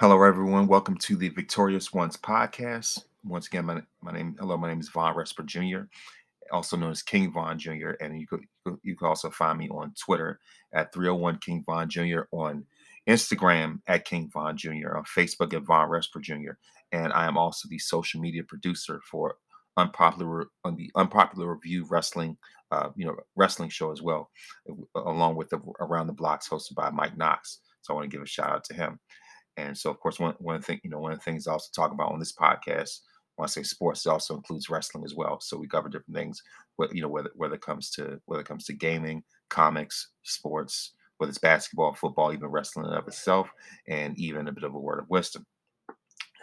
Hello, 0.00 0.22
everyone. 0.22 0.66
Welcome 0.66 0.96
to 0.96 1.14
the 1.14 1.28
Victorious 1.28 1.92
Ones 1.92 2.16
podcast. 2.16 3.04
Once 3.22 3.48
again, 3.48 3.66
my, 3.66 3.82
my 4.00 4.12
name, 4.12 4.34
hello, 4.40 4.56
my 4.56 4.70
name 4.70 4.80
is 4.80 4.88
Vaughn 4.88 5.14
Resper 5.14 5.44
Jr., 5.44 5.80
also 6.50 6.78
known 6.78 6.92
as 6.92 7.02
King 7.02 7.30
Vaughn 7.30 7.58
Jr. 7.58 7.90
And 8.00 8.18
you 8.18 8.26
could 8.26 8.40
you 8.82 8.96
can 8.96 9.06
also 9.06 9.28
find 9.28 9.58
me 9.58 9.68
on 9.68 9.92
Twitter 10.02 10.40
at 10.72 10.90
301 10.94 11.40
King 11.44 11.62
Vaughn 11.66 11.90
Jr. 11.90 12.20
on 12.32 12.64
Instagram 13.06 13.82
at 13.88 14.06
King 14.06 14.30
Vaughn 14.32 14.56
Jr. 14.56 14.96
on 14.96 15.04
Facebook 15.04 15.52
at 15.52 15.64
Vaughn 15.64 15.90
Resper 15.90 16.22
Jr. 16.22 16.52
And 16.92 17.12
I 17.12 17.26
am 17.26 17.36
also 17.36 17.68
the 17.68 17.78
social 17.78 18.22
media 18.22 18.42
producer 18.42 19.02
for 19.04 19.34
unpopular 19.76 20.46
on 20.64 20.76
the 20.76 20.90
unpopular 20.96 21.52
review 21.52 21.86
wrestling, 21.90 22.38
uh, 22.70 22.88
you 22.96 23.04
know, 23.04 23.16
wrestling 23.36 23.68
show 23.68 23.92
as 23.92 24.00
well, 24.00 24.30
along 24.94 25.36
with 25.36 25.50
the 25.50 25.60
Around 25.78 26.06
the 26.06 26.14
Blocks 26.14 26.48
hosted 26.48 26.74
by 26.74 26.88
Mike 26.88 27.18
Knox. 27.18 27.58
So 27.82 27.92
I 27.92 27.96
want 27.96 28.10
to 28.10 28.16
give 28.16 28.22
a 28.22 28.26
shout 28.26 28.50
out 28.50 28.64
to 28.64 28.74
him. 28.74 28.98
And 29.68 29.76
so, 29.76 29.90
of 29.90 30.00
course, 30.00 30.18
one 30.18 30.34
one 30.38 30.62
thing, 30.62 30.80
you 30.84 30.90
know, 30.90 30.98
one 30.98 31.12
of 31.12 31.18
the 31.18 31.24
things 31.24 31.46
I 31.46 31.52
also 31.52 31.70
talk 31.74 31.92
about 31.92 32.12
on 32.12 32.18
this 32.18 32.32
podcast, 32.32 33.00
when 33.36 33.44
I 33.44 33.48
say 33.48 33.62
sports, 33.62 34.06
it 34.06 34.10
also 34.10 34.36
includes 34.36 34.70
wrestling 34.70 35.04
as 35.04 35.14
well. 35.14 35.40
So 35.40 35.56
we 35.56 35.68
cover 35.68 35.88
different 35.88 36.16
things, 36.16 36.42
what 36.76 36.94
you 36.94 37.02
know, 37.02 37.08
whether 37.08 37.30
whether 37.36 37.54
it 37.54 37.62
comes 37.62 37.90
to 37.92 38.20
whether 38.26 38.42
it 38.42 38.48
comes 38.48 38.64
to 38.66 38.72
gaming, 38.72 39.22
comics, 39.48 40.08
sports, 40.22 40.94
whether 41.18 41.30
it's 41.30 41.38
basketball, 41.38 41.94
football, 41.94 42.32
even 42.32 42.48
wrestling 42.48 42.86
in 42.86 42.92
of 42.92 43.08
itself, 43.08 43.50
and 43.88 44.18
even 44.18 44.48
a 44.48 44.52
bit 44.52 44.64
of 44.64 44.74
a 44.74 44.78
word 44.78 45.00
of 45.00 45.10
wisdom. 45.10 45.44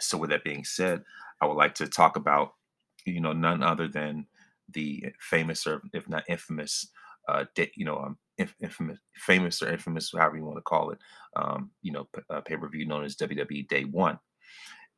So, 0.00 0.18
with 0.18 0.30
that 0.30 0.44
being 0.44 0.64
said, 0.64 1.02
I 1.40 1.46
would 1.46 1.56
like 1.56 1.74
to 1.76 1.86
talk 1.88 2.16
about, 2.16 2.54
you 3.04 3.20
know, 3.20 3.32
none 3.32 3.62
other 3.62 3.88
than 3.88 4.26
the 4.72 5.06
famous 5.20 5.66
or 5.66 5.82
if 5.92 6.08
not 6.08 6.24
infamous, 6.28 6.88
uh, 7.28 7.44
you 7.74 7.84
know, 7.84 7.98
um, 7.98 8.18
infamous, 8.60 8.98
famous 9.14 9.62
or 9.62 9.70
infamous, 9.70 10.12
however 10.16 10.36
you 10.36 10.44
want 10.44 10.56
to 10.56 10.62
call 10.62 10.90
it, 10.90 10.98
um, 11.36 11.70
you 11.82 11.92
know, 11.92 12.08
uh, 12.30 12.40
pay 12.40 12.56
per 12.56 12.68
view 12.68 12.86
known 12.86 13.04
as 13.04 13.16
WWE 13.16 13.68
Day 13.68 13.84
One. 13.84 14.18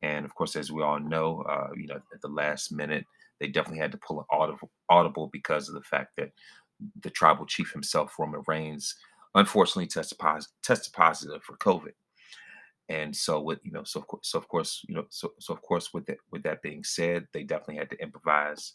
And 0.02 0.24
of 0.24 0.34
course, 0.34 0.56
as 0.56 0.72
we 0.72 0.82
all 0.82 0.98
know, 0.98 1.42
uh, 1.42 1.68
you 1.76 1.86
know, 1.86 1.96
at 1.96 2.20
the 2.22 2.28
last 2.28 2.72
minute, 2.72 3.04
they 3.38 3.48
definitely 3.48 3.80
had 3.80 3.92
to 3.92 3.98
pull 3.98 4.20
an 4.20 4.26
audible, 4.30 4.70
audible 4.88 5.28
because 5.32 5.68
of 5.68 5.74
the 5.74 5.82
fact 5.82 6.12
that 6.16 6.30
the 7.02 7.10
tribal 7.10 7.46
chief 7.46 7.72
himself, 7.72 8.14
Roman 8.18 8.42
Reigns, 8.46 8.94
unfortunately 9.34 9.86
tested, 9.86 10.18
pos- 10.18 10.48
tested 10.62 10.92
positive 10.92 11.42
for 11.42 11.56
COVID. 11.56 11.92
And 12.88 13.14
so, 13.14 13.40
with 13.40 13.60
you 13.62 13.70
know, 13.70 13.84
so 13.84 14.00
of 14.00 14.06
course, 14.08 14.28
so 14.28 14.38
of 14.38 14.48
course, 14.48 14.82
you 14.88 14.94
know, 14.94 15.04
so 15.10 15.32
so 15.38 15.54
of 15.54 15.62
course, 15.62 15.94
with 15.94 16.06
that 16.06 16.18
with 16.32 16.42
that 16.42 16.60
being 16.60 16.82
said, 16.82 17.28
they 17.32 17.44
definitely 17.44 17.76
had 17.76 17.90
to 17.90 18.02
improvise 18.02 18.74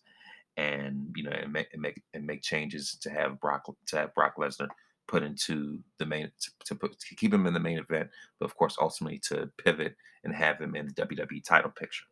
and 0.57 1.11
you 1.15 1.23
know 1.23 1.31
and 1.31 1.51
make 1.51 1.67
and 1.73 1.81
make 1.81 2.01
and 2.13 2.25
make 2.25 2.41
changes 2.41 2.97
to 3.01 3.09
have 3.09 3.39
Brock 3.39 3.63
to 3.87 3.97
have 3.97 4.13
Brock 4.13 4.35
Lesnar 4.37 4.69
put 5.07 5.23
into 5.23 5.79
the 5.99 6.05
main 6.05 6.31
to, 6.39 6.51
to 6.65 6.75
put 6.75 6.99
to 6.99 7.15
keep 7.15 7.33
him 7.33 7.45
in 7.45 7.53
the 7.53 7.59
main 7.59 7.77
event, 7.77 8.09
but 8.39 8.45
of 8.45 8.55
course 8.55 8.77
ultimately 8.79 9.19
to 9.19 9.49
pivot 9.63 9.95
and 10.23 10.33
have 10.33 10.59
him 10.59 10.75
in 10.75 10.87
the 10.87 10.93
WWE 10.93 11.43
title 11.43 11.71
picture. 11.71 12.05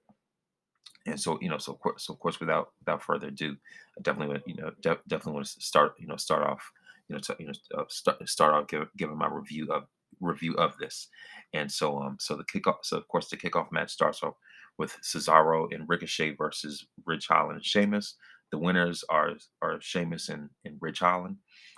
And 1.06 1.20
so 1.20 1.38
you 1.42 1.50
know, 1.50 1.58
so 1.58 1.74
of 1.74 1.80
course, 1.80 2.06
so 2.06 2.14
of 2.14 2.20
course, 2.20 2.40
without 2.40 2.72
without 2.80 3.04
further 3.04 3.28
ado, 3.28 3.56
I 3.98 4.02
definitely 4.02 4.34
want 4.34 4.48
you 4.48 4.56
know 4.56 4.72
de- 4.82 5.00
definitely 5.08 5.34
want 5.34 5.48
to 5.48 5.62
start 5.62 5.96
you 5.98 6.08
know 6.08 6.16
start 6.16 6.44
off 6.44 6.72
you 7.08 7.16
know 7.16 7.20
to, 7.20 7.36
you 7.40 7.48
know 7.48 7.54
uh, 7.78 7.84
start 7.90 8.28
start 8.30 8.54
off 8.54 8.68
give, 8.68 8.88
giving 8.98 9.18
my 9.18 9.28
review 9.28 9.72
of 9.72 9.84
review 10.22 10.54
of 10.56 10.78
this. 10.78 11.10
And 11.54 11.70
so 11.70 12.00
um 12.00 12.18
so 12.20 12.36
the 12.36 12.46
kickoff 12.46 12.78
so 12.84 12.98
of 12.98 13.08
course 13.08 13.30
the 13.30 13.38
kickoff 13.38 13.72
match 13.72 13.92
starts 13.92 14.24
off 14.24 14.36
with 14.78 14.96
Cesaro 15.04 15.74
and 15.74 15.88
Ricochet 15.88 16.36
versus 16.36 16.86
Ridge 17.06 17.28
Holland 17.28 17.58
and 17.58 17.66
Sheamus. 17.66 18.16
The 18.54 18.60
winners 18.60 19.04
are 19.10 19.32
are 19.64 19.82
Sheamus 19.82 20.30
and, 20.30 20.48
and 20.64 20.78
Ridge 20.80 21.00
Holland. 21.00 21.38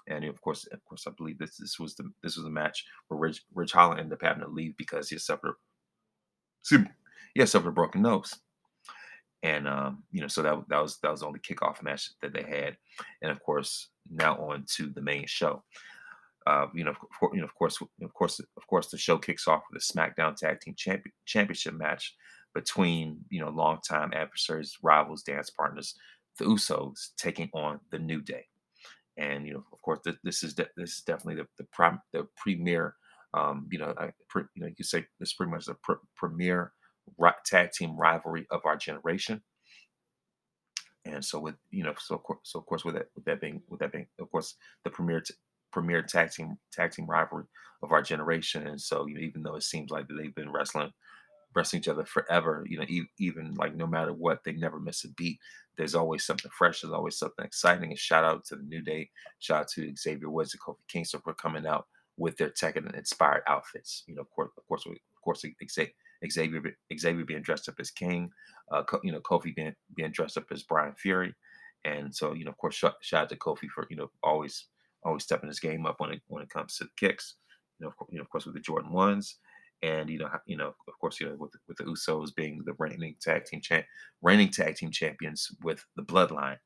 And 0.09 0.25
of 0.25 0.41
course, 0.41 0.67
of 0.73 0.83
course, 0.83 1.07
I 1.07 1.11
believe 1.17 1.37
this 1.37 1.55
this 1.55 1.79
was 1.79 1.95
the 1.95 2.11
this 2.21 2.35
was 2.35 2.43
the 2.43 2.51
match 2.51 2.83
where 3.07 3.31
Ridge, 3.53 3.71
Holland 3.71 4.01
ended 4.01 4.11
up 4.11 4.21
having 4.21 4.43
to 4.43 4.49
leave 4.49 4.75
because 4.75 5.07
he 5.07 5.17
suffered 5.17 5.53
he 6.69 7.45
suffered 7.45 7.69
a 7.69 7.71
broken 7.71 8.01
nose. 8.01 8.35
And 9.41 9.69
um, 9.69 10.03
you 10.11 10.19
know, 10.19 10.27
so 10.27 10.41
that 10.41 10.65
that 10.67 10.81
was 10.81 10.99
that 10.99 11.11
was 11.11 11.21
the 11.21 11.27
only 11.27 11.39
kickoff 11.39 11.81
match 11.81 12.09
that 12.21 12.33
they 12.33 12.43
had. 12.43 12.75
And 13.21 13.31
of 13.31 13.41
course, 13.41 13.87
now 14.11 14.35
on 14.35 14.65
to 14.75 14.89
the 14.89 15.01
main 15.01 15.27
show. 15.27 15.63
Uh, 16.45 16.67
you 16.75 16.83
know, 16.83 16.91
of 16.91 16.97
course, 17.17 17.31
you 17.33 17.39
know, 17.39 17.45
of 17.45 17.53
course, 17.53 17.79
of 17.79 18.13
course, 18.13 18.41
of 18.41 18.67
course, 18.67 18.91
the 18.91 18.97
show 18.97 19.17
kicks 19.17 19.47
off 19.47 19.63
with 19.71 19.81
a 19.81 19.93
SmackDown 19.93 20.35
Tag 20.35 20.59
Team 20.59 20.75
Champion, 20.75 21.13
Championship 21.25 21.75
match 21.75 22.17
between 22.55 23.19
you 23.29 23.39
know 23.39 23.49
longtime 23.49 24.11
adversaries, 24.13 24.77
rivals, 24.81 25.21
dance 25.21 25.51
partners, 25.51 25.93
the 26.37 26.45
Usos 26.45 27.09
taking 27.17 27.49
on 27.53 27.79
the 27.91 27.99
New 27.99 28.21
Day, 28.21 28.45
and 29.17 29.45
you 29.47 29.53
know, 29.53 29.63
of 29.71 29.81
course, 29.81 29.99
th- 30.03 30.17
this 30.23 30.43
is 30.43 30.53
de- 30.53 30.69
this 30.77 30.97
is 30.97 31.01
definitely 31.01 31.35
the 31.41 31.47
the, 31.57 31.67
prim- 31.71 32.01
the 32.13 32.27
premier. 32.37 32.95
Um, 33.33 33.67
you 33.69 33.79
know, 33.79 33.93
I, 33.97 34.11
pre- 34.29 34.43
you 34.55 34.61
know, 34.61 34.67
you 34.67 34.75
could 34.75 34.85
say 34.85 35.05
this 35.19 35.33
pretty 35.33 35.51
much 35.51 35.65
the 35.65 35.73
pr- 35.75 35.93
premier 36.15 36.71
ri- 37.17 37.31
tag 37.45 37.71
team 37.71 37.97
rivalry 37.97 38.47
of 38.49 38.61
our 38.65 38.77
generation. 38.77 39.41
And 41.05 41.23
so, 41.23 41.39
with 41.39 41.55
you 41.69 41.83
know, 41.83 41.93
so 41.99 42.15
of 42.15 42.23
course, 42.23 42.39
so 42.43 42.59
of 42.59 42.65
course, 42.65 42.83
with 42.83 42.95
that, 42.95 43.09
with 43.15 43.25
that 43.25 43.41
being, 43.41 43.61
with 43.69 43.79
that 43.81 43.91
being, 43.91 44.07
of 44.19 44.31
course, 44.31 44.55
the 44.83 44.89
premier 44.89 45.21
t- 45.21 45.35
premier 45.71 46.01
tag 46.01 46.31
team 46.31 46.57
tag 46.71 46.91
team 46.91 47.05
rivalry 47.05 47.45
of 47.83 47.91
our 47.91 48.01
generation. 48.01 48.65
And 48.67 48.79
so, 48.81 49.05
you 49.05 49.15
know, 49.15 49.21
even 49.21 49.43
though 49.43 49.55
it 49.55 49.63
seems 49.63 49.91
like 49.91 50.07
they've 50.07 50.33
been 50.33 50.51
wrestling 50.51 50.91
wrestling 51.55 51.81
each 51.81 51.87
other 51.87 52.05
forever. 52.05 52.65
You 52.67 52.79
know, 52.79 52.85
e- 52.87 53.09
even 53.19 53.53
like 53.55 53.75
no 53.75 53.87
matter 53.87 54.13
what, 54.13 54.43
they 54.43 54.51
never 54.53 54.79
miss 54.79 55.03
a 55.03 55.09
beat. 55.09 55.39
There's 55.77 55.95
always 55.95 56.25
something 56.25 56.51
fresh. 56.57 56.81
There's 56.81 56.93
always 56.93 57.17
something 57.17 57.45
exciting. 57.45 57.89
And 57.89 57.99
shout 57.99 58.23
out 58.23 58.45
to 58.45 58.55
the 58.55 58.63
New 58.63 58.81
Day. 58.81 59.09
Shout 59.39 59.61
out 59.61 59.67
to 59.69 59.95
Xavier 59.95 60.29
Woods 60.29 60.53
and 60.53 60.61
Kofi 60.61 60.77
Kingston 60.87 61.21
for 61.21 61.33
coming 61.33 61.65
out 61.65 61.87
with 62.17 62.37
their 62.37 62.49
Tekken 62.49 62.93
inspired 62.97 63.43
outfits. 63.47 64.03
You 64.07 64.15
know, 64.15 64.21
of 64.21 64.29
course, 64.29 64.51
of 64.57 64.65
course, 64.67 64.85
of 64.85 65.21
course, 65.23 65.45
Xavier 66.31 66.75
Xavier 66.97 67.25
being 67.25 67.41
dressed 67.41 67.69
up 67.69 67.75
as 67.79 67.91
King. 67.91 68.29
Uh, 68.71 68.83
you 69.03 69.11
know, 69.11 69.19
Kofi 69.19 69.55
being 69.55 69.75
being 69.95 70.11
dressed 70.11 70.37
up 70.37 70.45
as 70.51 70.63
Bryan 70.63 70.95
Fury. 70.95 71.33
And 71.83 72.13
so, 72.15 72.33
you 72.33 72.45
know, 72.45 72.51
of 72.51 72.57
course, 72.57 72.75
shout, 72.75 72.95
shout 73.01 73.23
out 73.23 73.29
to 73.29 73.35
Kofi 73.35 73.69
for 73.69 73.85
you 73.89 73.95
know 73.95 74.09
always 74.23 74.67
always 75.03 75.23
stepping 75.23 75.49
his 75.49 75.59
game 75.59 75.85
up 75.85 75.99
when 75.99 76.11
it 76.11 76.21
when 76.27 76.43
it 76.43 76.49
comes 76.49 76.77
to 76.77 76.85
the 76.85 76.89
kicks. 76.97 77.35
You 77.79 77.85
know, 77.85 77.89
of 77.89 77.97
course, 77.97 78.09
you 78.11 78.17
know, 78.17 78.23
of 78.23 78.29
course, 78.29 78.45
with 78.45 78.55
the 78.55 78.61
Jordan 78.61 78.91
ones 78.91 79.37
and 79.81 80.09
you 80.09 80.19
know, 80.19 80.29
you 80.45 80.57
know, 80.57 80.69
of 80.87 80.99
course, 80.99 81.19
you 81.19 81.27
know, 81.27 81.35
with 81.37 81.51
with 81.67 81.77
the 81.77 81.83
Usos 81.83 82.33
being 82.35 82.61
the 82.65 82.73
reigning 82.79 83.15
tag 83.21 83.45
team 83.45 83.61
champ, 83.61 83.85
reigning 84.21 84.49
tag 84.49 84.75
team 84.75 84.91
champions 84.91 85.49
with 85.63 85.83
the 85.95 86.03
Bloodline, 86.03 86.57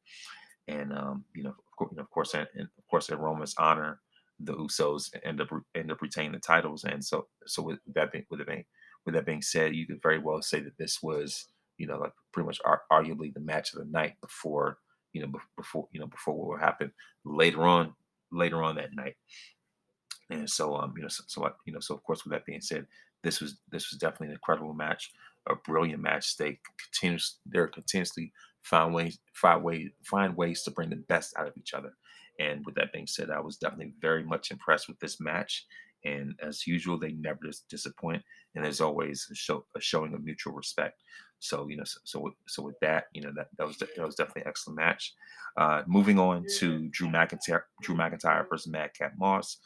and 0.67 0.93
um, 0.93 1.25
you 1.35 1.43
know, 1.43 1.49
of 1.49 1.75
course, 1.77 1.91
you 1.91 1.97
know, 1.97 2.03
of 2.03 2.09
course, 2.09 2.33
and, 2.33 2.47
and 2.55 2.63
of 2.77 2.87
course, 2.89 3.09
in 3.09 3.17
Roman's 3.17 3.55
honor, 3.57 3.99
the 4.39 4.53
Usos 4.53 5.09
end 5.23 5.41
up 5.41 5.49
end 5.75 5.91
up 5.91 6.01
retaining 6.01 6.31
the 6.31 6.39
titles, 6.39 6.83
and 6.83 7.03
so 7.03 7.27
so 7.45 7.61
with 7.61 7.79
that 7.93 8.11
being 8.11 8.25
with 8.29 8.39
that 8.39 8.47
being 8.47 8.65
with 9.05 9.15
that 9.15 9.25
being 9.25 9.41
said, 9.41 9.75
you 9.75 9.87
could 9.87 10.01
very 10.01 10.19
well 10.19 10.41
say 10.41 10.59
that 10.61 10.77
this 10.77 10.99
was 11.01 11.47
you 11.77 11.87
know 11.87 11.97
like 11.97 12.13
pretty 12.33 12.45
much 12.45 12.59
ar- 12.65 12.83
arguably 12.91 13.33
the 13.33 13.39
match 13.39 13.73
of 13.73 13.79
the 13.79 13.91
night 13.91 14.13
before 14.21 14.77
you 15.13 15.21
know 15.21 15.31
before 15.57 15.87
you 15.91 15.99
know 15.99 16.07
before 16.07 16.35
what 16.35 16.47
would 16.49 16.61
happen 16.61 16.91
later 17.25 17.63
on 17.65 17.93
later 18.31 18.63
on 18.63 18.75
that 18.75 18.93
night. 18.93 19.15
And 20.29 20.49
so, 20.49 20.75
um, 20.75 20.93
you 20.95 21.01
know, 21.01 21.09
so, 21.09 21.23
so 21.27 21.49
you 21.65 21.73
know, 21.73 21.79
so 21.79 21.95
of 21.95 22.03
course, 22.03 22.23
with 22.23 22.31
that 22.33 22.45
being 22.45 22.61
said, 22.61 22.85
this 23.23 23.41
was 23.41 23.57
this 23.71 23.91
was 23.91 23.99
definitely 23.99 24.27
an 24.27 24.33
incredible 24.33 24.73
match, 24.73 25.11
a 25.47 25.55
brilliant 25.55 26.01
match. 26.01 26.37
They 26.37 26.59
continues 26.77 27.37
they're 27.45 27.67
continuously 27.67 28.31
find 28.61 28.93
ways 28.93 29.19
find 29.33 29.63
ways 29.63 29.89
find 30.03 30.35
ways 30.35 30.63
to 30.63 30.71
bring 30.71 30.89
the 30.89 30.97
best 30.97 31.33
out 31.37 31.47
of 31.47 31.57
each 31.57 31.73
other. 31.73 31.93
And 32.39 32.65
with 32.65 32.75
that 32.75 32.93
being 32.93 33.07
said, 33.07 33.29
I 33.29 33.41
was 33.41 33.57
definitely 33.57 33.93
very 33.99 34.23
much 34.23 34.51
impressed 34.51 34.87
with 34.87 34.99
this 34.99 35.19
match. 35.19 35.65
And 36.05 36.39
as 36.41 36.65
usual, 36.65 36.97
they 36.97 37.11
never 37.11 37.41
disappoint, 37.69 38.23
and 38.55 38.63
there's 38.63 38.79
always 38.79 39.27
a, 39.29 39.35
show, 39.35 39.65
a 39.75 39.81
showing 39.81 40.13
of 40.13 40.23
mutual 40.23 40.53
respect. 40.53 41.01
So 41.39 41.67
you 41.67 41.75
know, 41.75 41.83
so 41.83 41.99
so, 42.05 42.33
so 42.47 42.63
with 42.63 42.79
that, 42.79 43.05
you 43.13 43.21
know 43.21 43.31
that 43.35 43.47
that 43.57 43.67
was 43.67 43.77
that 43.77 43.97
was 43.97 44.15
definitely 44.15 44.43
an 44.43 44.47
excellent 44.47 44.77
match. 44.77 45.13
Uh, 45.57 45.81
moving 45.87 46.17
on 46.17 46.45
to 46.59 46.87
Drew 46.89 47.09
McIntyre, 47.09 47.63
Drew 47.81 47.95
McIntyre 47.95 48.47
versus 48.49 48.71
Madcap 48.71 49.13
Moss, 49.17 49.57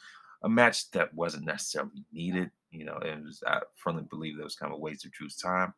a 0.44 0.48
match 0.48 0.90
that 0.92 1.12
wasn't 1.14 1.46
necessarily 1.46 2.04
needed. 2.12 2.50
You 2.70 2.84
know, 2.84 2.98
it 2.98 3.22
was, 3.24 3.42
I 3.46 3.60
firmly 3.76 4.04
believe 4.08 4.36
that 4.36 4.44
was 4.44 4.56
kind 4.56 4.72
of 4.72 4.78
a 4.78 4.80
waste 4.80 5.04
of 5.04 5.12
Drew's 5.12 5.36
time. 5.36 5.74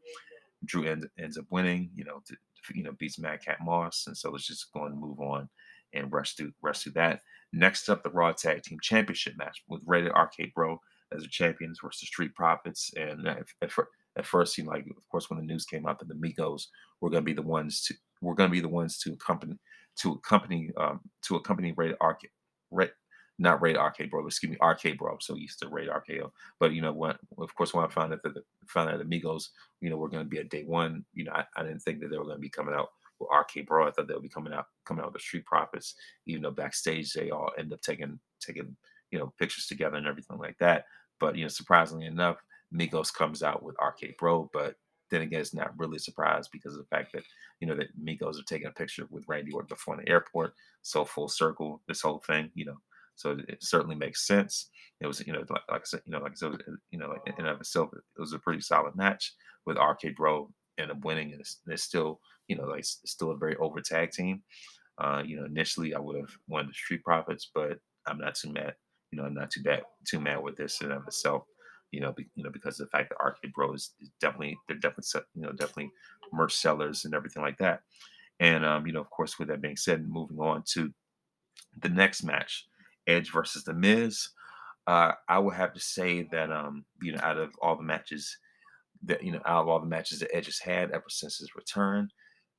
Drew 0.64 0.84
ends, 0.84 1.06
ends 1.18 1.38
up 1.38 1.44
winning, 1.50 1.90
you 1.94 2.04
know, 2.04 2.22
to, 2.26 2.36
you 2.74 2.82
know, 2.82 2.92
beats 2.98 3.18
Madcap 3.18 3.58
Moss. 3.62 4.04
And 4.06 4.16
so 4.16 4.30
let's 4.30 4.46
just 4.46 4.72
go 4.72 4.84
and 4.84 4.98
move 4.98 5.20
on 5.20 5.48
and 5.94 6.12
rush 6.12 6.34
through 6.34 6.52
rush 6.62 6.80
through 6.80 6.92
that. 6.92 7.20
Next 7.52 7.88
up, 7.88 8.02
the 8.02 8.10
Raw 8.10 8.32
Tag 8.32 8.62
Team 8.62 8.78
Championship 8.82 9.34
match 9.36 9.62
with 9.68 9.82
Rated 9.86 10.12
RK 10.12 10.52
Bro 10.54 10.80
as 11.14 11.22
the 11.22 11.28
champions 11.28 11.78
versus 11.82 12.08
Street 12.08 12.34
Profits. 12.34 12.90
And 12.96 13.26
at, 13.28 13.46
at, 13.62 13.70
at 14.18 14.26
first, 14.26 14.58
know, 14.58 14.70
like 14.70 14.86
of 14.86 15.08
course, 15.10 15.30
when 15.30 15.38
the 15.38 15.46
news 15.46 15.64
came 15.64 15.86
out 15.86 16.00
that 16.00 16.08
the 16.08 16.14
Migos 16.14 16.64
were 17.00 17.10
going 17.10 17.22
to 17.22 17.26
be 17.26 17.34
the 17.34 17.42
ones 17.42 17.82
to 17.82 17.94
we're 18.22 18.34
going 18.34 18.50
to 18.50 18.54
be 18.54 18.60
the 18.60 18.68
ones 18.68 18.98
to 18.98 19.12
accompany 19.12 19.54
to 20.00 20.12
accompany 20.12 20.72
um, 20.76 21.00
to 21.22 21.36
accompany 21.36 21.72
Rated 21.72 21.96
RK 22.02 22.22
not 23.38 23.60
Raid 23.60 23.76
RK 23.76 24.10
Bro, 24.10 24.26
excuse 24.26 24.50
me, 24.50 24.66
RK 24.66 24.98
Bro. 24.98 25.18
So 25.20 25.34
used 25.36 25.58
to 25.60 25.68
Rated 25.68 25.92
RKO. 25.92 26.30
But 26.58 26.72
you 26.72 26.82
know, 26.82 26.92
when 26.92 27.14
of 27.38 27.54
course 27.54 27.74
when 27.74 27.84
I 27.84 27.88
found 27.88 28.12
out 28.12 28.22
that 28.22 28.34
the 28.34 28.42
found 28.66 28.90
out 28.90 28.98
the 28.98 29.04
Migos, 29.04 29.48
you 29.80 29.90
know, 29.90 29.96
were 29.96 30.08
going 30.08 30.24
to 30.24 30.28
be 30.28 30.38
at 30.38 30.48
day 30.48 30.64
one, 30.64 31.04
you 31.12 31.24
know, 31.24 31.32
I, 31.32 31.44
I 31.56 31.62
didn't 31.62 31.80
think 31.80 32.00
that 32.00 32.10
they 32.10 32.18
were 32.18 32.24
going 32.24 32.36
to 32.36 32.40
be 32.40 32.48
coming 32.50 32.74
out 32.74 32.88
with 33.20 33.28
RK 33.32 33.66
Bro. 33.66 33.88
I 33.88 33.90
thought 33.90 34.08
they 34.08 34.14
would 34.14 34.22
be 34.22 34.28
coming 34.28 34.52
out 34.52 34.66
coming 34.84 35.02
out 35.02 35.12
with 35.12 35.20
the 35.20 35.24
Street 35.24 35.44
Profits, 35.44 35.94
even 36.26 36.42
though 36.42 36.50
backstage 36.50 37.12
they 37.12 37.30
all 37.30 37.50
end 37.58 37.72
up 37.72 37.80
taking 37.82 38.18
taking 38.40 38.76
you 39.10 39.18
know 39.18 39.32
pictures 39.38 39.66
together 39.66 39.96
and 39.96 40.06
everything 40.06 40.38
like 40.38 40.56
that. 40.58 40.84
But 41.20 41.36
you 41.36 41.44
know, 41.44 41.48
surprisingly 41.48 42.06
enough, 42.06 42.38
Migos 42.74 43.12
comes 43.12 43.42
out 43.42 43.62
with 43.62 43.76
RK 43.80 44.18
Bro, 44.18 44.50
but 44.52 44.76
then 45.10 45.22
again, 45.22 45.40
it's 45.40 45.54
not 45.54 45.78
really 45.78 45.96
a 45.96 46.00
surprise 46.00 46.48
because 46.48 46.74
of 46.74 46.80
the 46.80 46.96
fact 46.96 47.12
that 47.12 47.22
you 47.60 47.66
know 47.66 47.76
that 47.76 47.88
Migos 48.02 48.40
are 48.40 48.44
taking 48.46 48.66
a 48.68 48.72
picture 48.72 49.06
with 49.10 49.28
Randy 49.28 49.52
Orton 49.52 49.68
before 49.68 49.94
in 49.94 50.04
the 50.04 50.10
airport. 50.10 50.54
So 50.82 51.04
full 51.04 51.28
circle, 51.28 51.82
this 51.86 52.00
whole 52.00 52.22
thing, 52.26 52.50
you 52.54 52.64
know. 52.64 52.76
So 53.16 53.36
it 53.48 53.62
certainly 53.62 53.96
makes 53.96 54.26
sense. 54.26 54.70
It 55.00 55.06
was, 55.06 55.26
you 55.26 55.32
know, 55.32 55.40
like, 55.50 55.62
like 55.70 55.80
I 55.80 55.84
said, 55.84 56.02
you 56.06 56.12
know, 56.12 56.20
like 56.20 56.32
I 56.32 56.36
said, 56.36 56.52
you 56.90 56.98
know, 56.98 57.08
like 57.08 57.38
in 57.38 57.46
of 57.46 57.60
itself, 57.60 57.90
it 57.92 58.20
was 58.20 58.32
a 58.32 58.38
pretty 58.38 58.60
solid 58.60 58.94
match 58.96 59.34
with 59.66 59.78
RK 59.78 60.16
Bro 60.16 60.50
end 60.78 60.90
up 60.90 61.04
winning, 61.04 61.32
and 61.32 61.40
it's, 61.40 61.60
it's 61.66 61.82
still, 61.82 62.20
you 62.48 62.56
know, 62.56 62.64
like 62.64 62.84
still 62.84 63.30
a 63.30 63.36
very 63.36 63.56
over 63.56 63.80
tag 63.80 64.10
team. 64.12 64.42
Uh, 64.98 65.22
you 65.24 65.36
know, 65.36 65.44
initially 65.44 65.94
I 65.94 65.98
would 65.98 66.16
have 66.16 66.30
wanted 66.48 66.70
the 66.70 66.74
Street 66.74 67.02
Profits, 67.04 67.50
but 67.54 67.78
I'm 68.06 68.18
not 68.18 68.34
too 68.34 68.52
mad. 68.52 68.74
You 69.10 69.18
know, 69.18 69.24
I'm 69.24 69.34
not 69.34 69.50
too 69.50 69.62
bad, 69.62 69.82
too 70.06 70.20
mad 70.20 70.42
with 70.42 70.56
this 70.56 70.80
in 70.80 70.92
of 70.92 71.06
itself 71.06 71.44
you 71.92 72.00
know, 72.00 72.12
be, 72.12 72.26
you 72.34 72.42
know, 72.44 72.50
because 72.50 72.80
of 72.80 72.86
the 72.86 72.90
fact 72.90 73.10
that 73.10 73.24
RK 73.24 73.54
Bro 73.54 73.74
is 73.74 73.94
definitely 74.20 74.58
they're 74.68 74.76
definitely 74.76 75.22
you 75.34 75.42
know 75.42 75.52
definitely 75.52 75.90
merch 76.32 76.54
sellers 76.54 77.04
and 77.04 77.14
everything 77.14 77.42
like 77.42 77.58
that. 77.58 77.80
And 78.40 78.64
um, 78.64 78.86
you 78.86 78.92
know, 78.92 79.00
of 79.00 79.10
course, 79.10 79.38
with 79.38 79.48
that 79.48 79.62
being 79.62 79.76
said, 79.76 80.06
moving 80.06 80.38
on 80.38 80.62
to 80.72 80.92
the 81.80 81.88
next 81.88 82.22
match, 82.22 82.66
Edge 83.06 83.32
versus 83.32 83.64
The 83.64 83.74
Miz. 83.74 84.28
Uh, 84.86 85.12
I 85.28 85.38
would 85.38 85.54
have 85.54 85.72
to 85.74 85.80
say 85.80 86.22
that 86.30 86.52
um, 86.52 86.84
you 87.02 87.12
know, 87.12 87.20
out 87.22 87.38
of 87.38 87.52
all 87.60 87.76
the 87.76 87.82
matches 87.82 88.36
that 89.04 89.22
you 89.22 89.32
know, 89.32 89.40
out 89.44 89.62
of 89.62 89.68
all 89.68 89.80
the 89.80 89.86
matches 89.86 90.20
that 90.20 90.34
Edge 90.34 90.46
has 90.46 90.58
had 90.58 90.90
ever 90.90 91.04
since 91.08 91.38
his 91.38 91.56
return, 91.56 92.08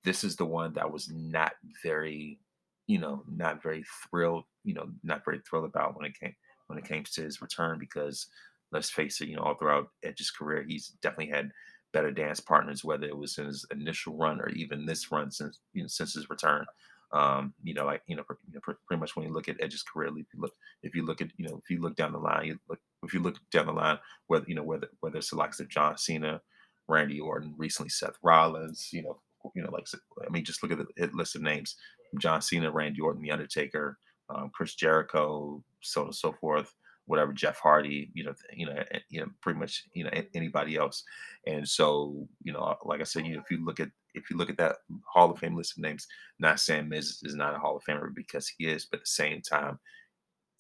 this 0.04 0.24
is 0.24 0.36
the 0.36 0.46
one 0.46 0.74
that 0.74 0.92
was 0.92 1.10
not 1.10 1.54
very, 1.84 2.40
you 2.88 3.00
know, 3.00 3.24
not 3.30 3.64
very 3.64 3.84
thrilled, 4.10 4.44
you 4.64 4.74
know, 4.74 4.90
not 5.04 5.24
very 5.26 5.40
thrilled 5.40 5.66
about 5.66 5.96
when 5.96 6.06
it 6.06 6.20
came 6.20 6.36
when 6.68 6.78
it 6.78 6.86
came 6.86 7.04
to 7.04 7.22
his 7.22 7.42
return 7.42 7.80
because 7.80 8.28
let's 8.72 8.90
face 8.90 9.22
it, 9.22 9.30
you 9.30 9.38
know, 9.38 9.44
all 9.44 9.56
throughout 9.56 9.90
Edge's 10.04 10.32
career, 10.32 10.66
he's 10.68 10.90
definitely 11.02 11.34
had 11.34 11.52
better 11.94 12.12
dance 12.12 12.40
partners, 12.40 12.84
whether 12.84 13.08
it 13.08 13.18
was 13.18 13.38
in 13.38 13.46
his 13.46 13.66
initial 13.72 14.16
run 14.16 14.40
or 14.42 14.50
even 14.50 14.86
this 14.86 15.12
run 15.12 15.32
since 15.32 15.60
you 15.74 15.82
know 15.82 15.88
since 15.88 16.14
his 16.14 16.30
return. 16.30 16.66
Um, 17.14 17.54
you 17.64 17.74
know, 17.74 17.86
like 17.86 18.02
you 18.08 18.16
know, 18.16 18.24
pretty 18.24 19.00
much 19.00 19.16
when 19.16 19.26
you 19.26 19.34
look 19.34 19.48
at 19.48 19.62
Edge's 19.62 19.84
career, 19.84 20.10
if 20.10 20.26
you 20.34 20.42
look, 20.42 20.54
if 20.84 20.96
you 20.96 21.06
look 21.06 21.22
at, 21.22 21.30
you 21.38 21.48
know, 21.48 21.60
if 21.64 21.70
you 21.70 21.82
look 21.82 21.96
down 21.96 22.12
the 22.12 22.20
line, 22.20 22.46
you 22.46 22.60
look, 22.70 22.80
if 23.04 23.14
you 23.14 23.22
look 23.22 23.38
down 23.52 23.68
the 23.68 23.72
line, 23.72 23.98
whether 24.28 24.46
you 24.48 24.56
know 24.56 24.64
whether 24.64 24.90
whether 25.00 25.18
it's 25.18 25.30
the 25.30 25.38
likes 25.38 25.60
of 25.60 25.70
John 25.70 25.98
Cena, 25.98 26.42
Randy 26.88 27.20
Orton, 27.20 27.56
recently 27.58 27.90
Seth 27.90 28.18
Rollins, 28.22 28.90
you 28.92 29.04
know, 29.04 29.22
you 29.56 29.64
know, 29.64 29.72
like 29.72 29.88
I 30.26 30.30
mean, 30.30 30.44
just 30.44 30.62
look 30.62 30.72
at 30.72 30.80
the 30.80 31.10
list 31.14 31.36
of 31.36 31.42
names: 31.42 31.76
John 32.20 32.42
Cena, 32.42 32.72
Randy 32.72 33.00
Orton, 33.00 33.22
The 33.22 33.32
Undertaker, 33.32 33.98
um, 34.30 34.52
Chris 34.54 34.76
Jericho, 34.76 35.64
so 35.82 36.02
on 36.02 36.08
and 36.08 36.16
so 36.16 36.34
forth 36.34 36.74
whatever 37.08 37.34
Jeff 37.34 37.58
Hardy, 37.58 38.12
you 38.14 38.24
know, 38.24 38.34
you 38.54 38.66
know, 38.66 38.84
you 39.10 39.22
know, 39.22 39.28
pretty 39.42 39.58
much, 39.58 39.84
you 39.94 40.04
know, 40.04 40.12
anybody 40.36 40.76
else. 40.76 41.04
And 41.48 41.68
so, 41.68 42.28
you 42.44 42.52
know, 42.52 42.76
like 42.84 43.00
I 43.00 43.06
said, 43.06 43.26
you 43.26 43.34
know, 43.34 43.42
if 43.42 43.50
you 43.50 43.66
look 43.66 43.80
at 43.80 43.90
if 44.18 44.30
you 44.30 44.38
look 44.38 44.50
at 44.50 44.58
that 44.58 44.78
Hall 45.06 45.32
of 45.32 45.40
Fame 45.40 45.56
list 45.56 45.78
of 45.78 45.84
names, 45.84 46.08
not 46.40 46.60
saying 46.60 46.90
Miz 46.90 47.20
is 47.24 47.36
not 47.36 47.56
a 47.56 47.60
Hall 47.60 47.78
of 47.78 47.84
Famer 47.84 48.14
because 48.14 48.48
he 48.48 48.68
is, 48.68 48.86
but 48.86 48.98
at 48.98 49.04
the 49.04 49.10
same 49.10 49.42
time, 49.42 49.80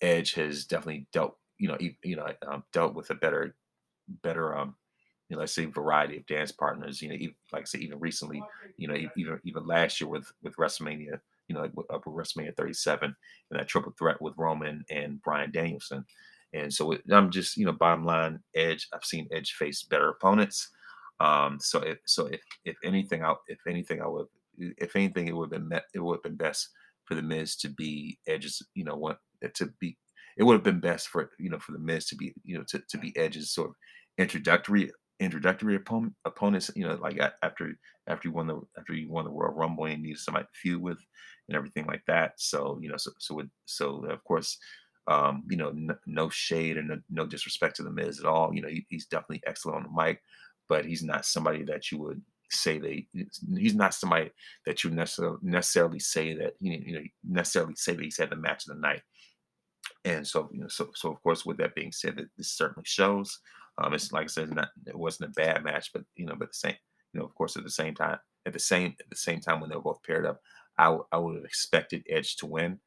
Edge 0.01 0.33
has 0.33 0.65
definitely 0.65 1.07
dealt, 1.11 1.37
you 1.57 1.67
know, 1.67 1.77
you 2.03 2.15
know, 2.15 2.27
um, 2.47 2.63
dealt 2.71 2.93
with 2.93 3.09
a 3.09 3.15
better, 3.15 3.55
better, 4.23 4.57
um, 4.57 4.75
you 5.29 5.35
know, 5.35 5.41
let's 5.41 5.53
say 5.53 5.65
variety 5.65 6.17
of 6.17 6.25
dance 6.27 6.51
partners. 6.51 7.01
You 7.01 7.09
know, 7.09 7.15
even, 7.15 7.35
like 7.51 7.63
I 7.63 7.65
said, 7.65 7.81
even 7.81 7.99
recently, 7.99 8.41
you 8.77 8.87
know, 8.87 8.95
even 9.15 9.39
even 9.43 9.67
last 9.67 9.99
year 9.99 10.09
with 10.09 10.31
with 10.43 10.55
WrestleMania, 10.55 11.19
you 11.47 11.55
know, 11.55 11.61
like 11.61 11.71
up 11.89 12.05
with 12.05 12.15
WrestleMania 12.15 12.55
37 12.55 13.15
and 13.51 13.59
that 13.59 13.67
triple 13.67 13.93
threat 13.97 14.21
with 14.21 14.37
Roman 14.37 14.85
and 14.89 15.21
Bryan 15.21 15.51
Danielson. 15.51 16.05
And 16.53 16.73
so 16.73 16.95
I'm 17.11 17.29
just, 17.29 17.57
you 17.57 17.65
know, 17.65 17.73
bottom 17.73 18.05
line, 18.05 18.39
Edge. 18.55 18.87
I've 18.93 19.03
seen 19.03 19.27
Edge 19.31 19.53
face 19.53 19.83
better 19.83 20.09
opponents. 20.09 20.69
Um, 21.19 21.57
so 21.59 21.79
if 21.79 21.99
so 22.05 22.27
if 22.27 22.41
if 22.65 22.77
anything, 22.83 23.23
I 23.23 23.33
if 23.47 23.59
anything, 23.67 24.01
I 24.01 24.07
would 24.07 24.27
if 24.57 24.95
anything, 24.95 25.27
it 25.27 25.35
would 25.35 25.45
have 25.45 25.59
been 25.59 25.69
met, 25.69 25.83
it 25.93 25.99
would 25.99 26.15
have 26.15 26.23
been 26.23 26.35
best 26.35 26.69
for 27.05 27.15
the 27.15 27.21
Miz 27.21 27.55
to 27.57 27.69
be 27.69 28.17
Edge's, 28.27 28.61
you 28.73 28.83
know, 28.83 28.95
what 28.95 29.19
to 29.55 29.71
be. 29.79 29.97
It 30.37 30.43
would 30.43 30.53
have 30.53 30.63
been 30.63 30.79
best 30.79 31.07
for 31.07 31.31
you 31.39 31.49
know 31.49 31.59
for 31.59 31.71
the 31.71 31.79
Miz 31.79 32.05
to 32.07 32.15
be 32.15 32.33
you 32.43 32.57
know 32.57 32.63
to, 32.69 32.81
to 32.89 32.97
be 32.97 33.15
Edge's 33.17 33.53
sort 33.53 33.69
of 33.69 33.75
introductory 34.17 34.91
introductory 35.19 35.75
opponent 35.75 36.13
opponents. 36.25 36.69
You 36.75 36.87
know, 36.87 36.95
like 36.95 37.19
after 37.41 37.73
after 38.07 38.27
you 38.27 38.33
won 38.33 38.47
the 38.47 38.61
after 38.77 38.93
you 38.93 39.09
won 39.09 39.25
the 39.25 39.31
Royal 39.31 39.53
Rumble 39.53 39.85
and 39.85 40.03
needed 40.03 40.19
somebody 40.19 40.45
to 40.45 40.59
feud 40.61 40.81
with 40.81 40.99
and 41.47 41.55
everything 41.55 41.87
like 41.87 42.03
that. 42.07 42.33
So 42.37 42.77
you 42.81 42.89
know, 42.89 42.97
so 42.97 43.11
so 43.17 43.35
with, 43.35 43.47
so 43.65 44.05
of 44.05 44.23
course 44.23 44.57
um, 45.07 45.43
you 45.49 45.57
know, 45.57 45.69
n- 45.69 45.97
no 46.05 46.29
shade 46.29 46.77
and 46.77 46.89
no, 46.89 46.99
no, 47.09 47.25
disrespect 47.25 47.77
to 47.77 47.83
the 47.83 47.91
Miz 47.91 48.19
at 48.19 48.25
all. 48.25 48.53
You 48.53 48.61
know, 48.61 48.67
he, 48.67 48.85
he's 48.89 49.07
definitely 49.07 49.41
excellent 49.47 49.77
on 49.77 49.83
the 49.83 50.03
mic, 50.03 50.21
but 50.69 50.85
he's 50.85 51.03
not 51.03 51.25
somebody 51.25 51.63
that 51.63 51.91
you 51.91 51.99
would 51.99 52.21
say 52.49 52.79
that 52.79 53.03
he's 53.57 53.75
not 53.75 53.93
somebody 53.93 54.31
that 54.65 54.83
you 54.83 54.89
necessarily 54.89 55.37
necessarily 55.41 55.99
say 55.99 56.33
that 56.33 56.53
you 56.61 56.93
know 56.93 57.01
necessarily 57.27 57.75
say 57.75 57.93
that 57.93 58.03
he's 58.03 58.17
had 58.17 58.29
the 58.29 58.35
match 58.35 58.67
of 58.67 58.75
the 58.75 58.81
night. 58.81 59.01
And 60.05 60.25
so, 60.25 60.49
you 60.51 60.61
know, 60.61 60.67
so 60.67 60.89
so 60.95 61.11
of 61.11 61.21
course, 61.21 61.45
with 61.45 61.57
that 61.57 61.75
being 61.75 61.91
said, 61.91 62.17
that 62.17 62.29
this 62.37 62.51
certainly 62.51 62.85
shows. 62.85 63.39
Um, 63.77 63.93
it's 63.93 64.11
like 64.11 64.23
I 64.23 64.27
said, 64.27 64.53
not 64.53 64.69
it 64.85 64.97
wasn't 64.97 65.29
a 65.29 65.33
bad 65.33 65.63
match, 65.63 65.91
but 65.93 66.03
you 66.15 66.25
know, 66.25 66.35
but 66.35 66.49
the 66.49 66.57
same, 66.57 66.75
you 67.13 67.19
know, 67.19 67.25
of 67.25 67.35
course, 67.35 67.55
at 67.57 67.63
the 67.63 67.69
same 67.69 67.93
time, 67.95 68.17
at 68.45 68.53
the 68.53 68.59
same 68.59 68.95
at 68.99 69.09
the 69.09 69.15
same 69.15 69.39
time 69.39 69.59
when 69.59 69.69
they 69.69 69.75
were 69.75 69.81
both 69.81 70.03
paired 70.03 70.25
up, 70.25 70.39
I, 70.77 70.97
I 71.11 71.17
would 71.17 71.35
have 71.35 71.45
expected 71.45 72.03
Edge 72.09 72.37
to 72.37 72.45
win. 72.45 72.79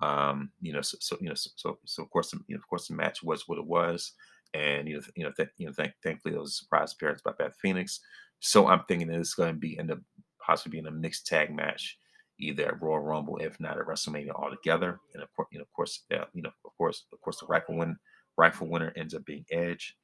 Um, 0.00 0.50
you 0.60 0.72
know, 0.72 0.82
so, 0.82 0.98
so 1.00 1.16
you 1.20 1.28
know, 1.28 1.34
so, 1.34 1.50
so, 1.56 1.78
so 1.84 2.02
of 2.02 2.10
course, 2.10 2.32
you 2.32 2.54
know, 2.54 2.58
of 2.58 2.68
course, 2.68 2.88
the 2.88 2.94
match 2.94 3.22
was 3.22 3.48
what 3.48 3.58
it 3.58 3.66
was, 3.66 4.12
and 4.56 4.88
you 4.88 4.96
know, 4.96 5.02
you 5.14 5.24
know, 5.24 5.32
th- 5.36 5.48
you 5.58 5.66
know, 5.66 5.72
th- 5.72 5.92
thankfully, 6.02 6.36
a 6.36 6.46
surprise 6.46 6.92
appearance 6.92 7.22
by 7.22 7.32
Beth 7.38 7.56
Phoenix. 7.60 8.00
So 8.40 8.68
I'm 8.68 8.82
thinking 8.88 9.08
that 9.08 9.18
it's 9.20 9.34
going 9.34 9.54
to 9.54 9.58
be 9.58 9.78
end 9.78 9.90
up 9.90 9.98
possibly 10.44 10.76
being 10.76 10.86
a 10.86 10.90
mixed 10.90 11.26
tag 11.26 11.54
match, 11.54 11.98
either 12.38 12.66
at 12.66 12.82
Royal 12.82 13.00
Rumble, 13.00 13.38
if 13.38 13.58
not 13.60 13.78
at 13.78 13.86
WrestleMania 13.86 14.30
altogether. 14.30 15.00
And 15.14 15.22
of 15.22 15.32
course, 15.34 15.48
you 15.52 15.58
know, 15.58 15.64
of 15.64 15.72
course, 15.72 16.04
yeah, 16.10 16.24
you 16.34 16.42
know, 16.42 16.50
of 16.64 16.76
course, 16.76 17.04
of 17.12 17.20
course, 17.20 17.40
the 17.40 17.46
rifle 17.46 17.76
win, 17.76 17.96
rightful 18.36 18.68
winner 18.68 18.92
ends 18.96 19.14
up 19.14 19.24
being 19.24 19.44
Edge. 19.50 19.96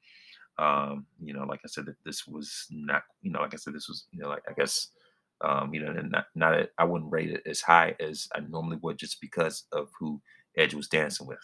Um, 0.59 1.07
you 1.19 1.33
know, 1.33 1.45
like 1.45 1.61
I 1.65 1.67
said, 1.67 1.85
that 1.87 1.95
this 2.05 2.27
was 2.27 2.67
not, 2.69 3.03
you 3.21 3.31
know, 3.31 3.41
like 3.41 3.53
I 3.53 3.57
said, 3.57 3.73
this 3.73 3.87
was, 3.87 4.05
you 4.11 4.19
know, 4.19 4.29
like 4.29 4.43
I 4.47 4.53
guess 4.53 4.89
um, 5.43 5.73
you 5.73 5.81
know, 5.83 5.91
and 5.91 6.11
not 6.11 6.25
not 6.35 6.53
a, 6.53 6.69
I 6.77 6.85
wouldn't 6.85 7.11
rate 7.11 7.31
it 7.31 7.43
as 7.45 7.61
high 7.61 7.95
as 7.99 8.27
I 8.35 8.39
normally 8.39 8.77
would 8.81 8.97
just 8.97 9.19
because 9.19 9.65
of 9.71 9.89
who 9.99 10.21
Edge 10.57 10.73
was 10.73 10.87
dancing 10.87 11.27
with. 11.27 11.39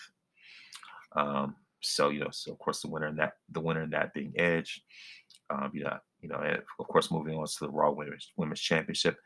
Um, 1.15 1.55
so 1.81 2.09
you 2.09 2.19
know, 2.19 2.29
so 2.31 2.51
of 2.51 2.59
course 2.59 2.81
the 2.81 2.89
winner 2.89 3.07
in 3.07 3.15
that 3.17 3.33
the 3.51 3.59
winner 3.59 3.83
in 3.83 3.89
that 3.91 4.13
being 4.13 4.33
Edge. 4.37 4.81
Um, 5.49 5.71
you 5.73 5.83
know, 5.83 5.97
you 6.21 6.29
know, 6.29 6.37
and 6.37 6.61
of 6.79 6.87
course 6.87 7.11
moving 7.11 7.35
on 7.35 7.45
to 7.45 7.57
the 7.61 7.69
Raw 7.69 7.91
Women's 7.91 8.31
Women's 8.37 8.61
Championship, 8.61 9.17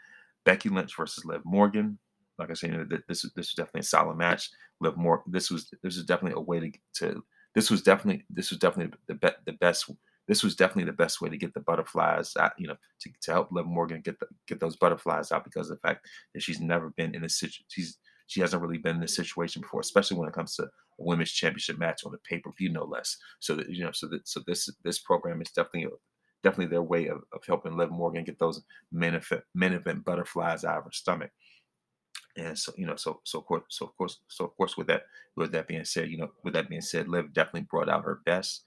Becky 0.46 0.70
Lynch 0.70 0.96
versus 0.96 1.26
Liv 1.26 1.42
Morgan. 1.46 1.98
Like 2.40 2.50
I 2.50 2.54
said, 2.54 2.72
you 2.72 2.78
know, 2.78 2.88
this 3.08 3.26
this 3.36 3.48
is 3.48 3.54
definitely 3.54 3.82
a 3.82 3.84
solid 3.84 4.18
match. 4.18 4.50
Liv 4.80 4.98
Morgan, 4.98 5.32
this 5.32 5.52
was 5.52 5.70
this 5.84 5.98
was 5.98 6.06
definitely 6.06 6.38
a 6.38 6.42
way 6.42 6.60
to 6.60 6.72
to 7.00 7.24
this 7.56 7.70
was 7.70 7.82
definitely 7.82 8.26
this 8.30 8.50
was 8.50 8.60
definitely 8.60 8.98
the 9.08 9.16
be, 9.16 9.30
the 9.46 9.54
best 9.54 9.90
this 10.28 10.44
was 10.44 10.56
definitely 10.56 10.86
the 10.86 10.94
best 10.94 11.22
way 11.22 11.30
to 11.30 11.38
get 11.38 11.54
the 11.54 11.60
butterflies 11.60 12.36
out, 12.38 12.54
you 12.58 12.68
know, 12.68 12.78
to, 13.02 13.10
to 13.22 13.32
help 13.32 13.52
Liv 13.52 13.66
Morgan 13.66 14.02
get 14.02 14.20
the, 14.20 14.28
get 14.48 14.60
those 14.60 14.78
butterflies 14.78 15.32
out 15.32 15.44
because 15.44 15.70
of 15.70 15.78
the 15.78 15.88
fact 15.88 16.08
that 16.34 16.42
she's 16.42 16.62
never 16.62 16.92
been 16.92 17.14
in 17.14 17.24
a 17.26 17.30
situation, 17.30 17.66
she's, 17.68 17.98
she 18.28 18.42
hasn't 18.42 18.62
really 18.62 18.78
been 18.78 18.96
in 18.96 19.02
this 19.02 19.16
situation 19.16 19.62
before, 19.62 19.82
especially 19.82 20.18
when 20.18 20.28
it 20.28 20.34
comes 20.34 20.56
to 20.56 20.64
a 20.64 20.70
women's 20.98 21.32
championship 21.32 21.78
match 21.78 22.02
on 22.06 22.14
a 22.14 22.18
pay-per-view, 22.30 22.70
no 22.70 22.84
less. 22.84 23.18
So 23.40 23.56
that, 23.56 23.70
you 23.70 23.84
know, 23.84 23.92
so 23.92 24.08
that, 24.08 24.28
so 24.28 24.42
this, 24.48 24.70
this 24.84 25.00
program 25.00 25.42
is 25.42 25.52
definitely, 25.52 25.88
definitely 26.44 26.72
their 26.72 26.84
way 26.84 27.08
of, 27.08 27.20
of 27.34 27.42
helping 27.46 27.76
Liv 27.76 27.92
Morgan 27.92 28.24
get 28.24 28.40
those 28.40 28.62
main 28.92 29.16
event, 29.16 29.44
event 29.56 30.06
butterflies 30.06 30.64
out 30.64 30.80
of 30.80 30.84
her 30.86 30.92
stomach. 30.92 31.32
And 32.36 32.58
so, 32.58 32.74
you 32.76 32.86
know, 32.86 32.96
so 32.96 33.22
so 33.24 33.40
of 33.40 33.46
course, 33.46 33.64
so 33.70 33.86
of 33.86 33.98
course, 33.98 34.20
so 34.28 34.46
of 34.46 34.58
course, 34.58 34.76
with 34.76 34.88
that, 34.88 35.04
with 35.36 35.52
that 35.52 35.68
being 35.68 35.86
said, 35.86 36.10
you 36.10 36.18
know, 36.18 36.32
with 36.44 36.56
that 36.56 36.70
being 36.70 36.82
said, 36.82 37.08
Liv 37.08 37.32
definitely 37.34 37.68
brought 37.70 37.90
out 37.90 38.06
her 38.06 38.22
best. 38.26 38.64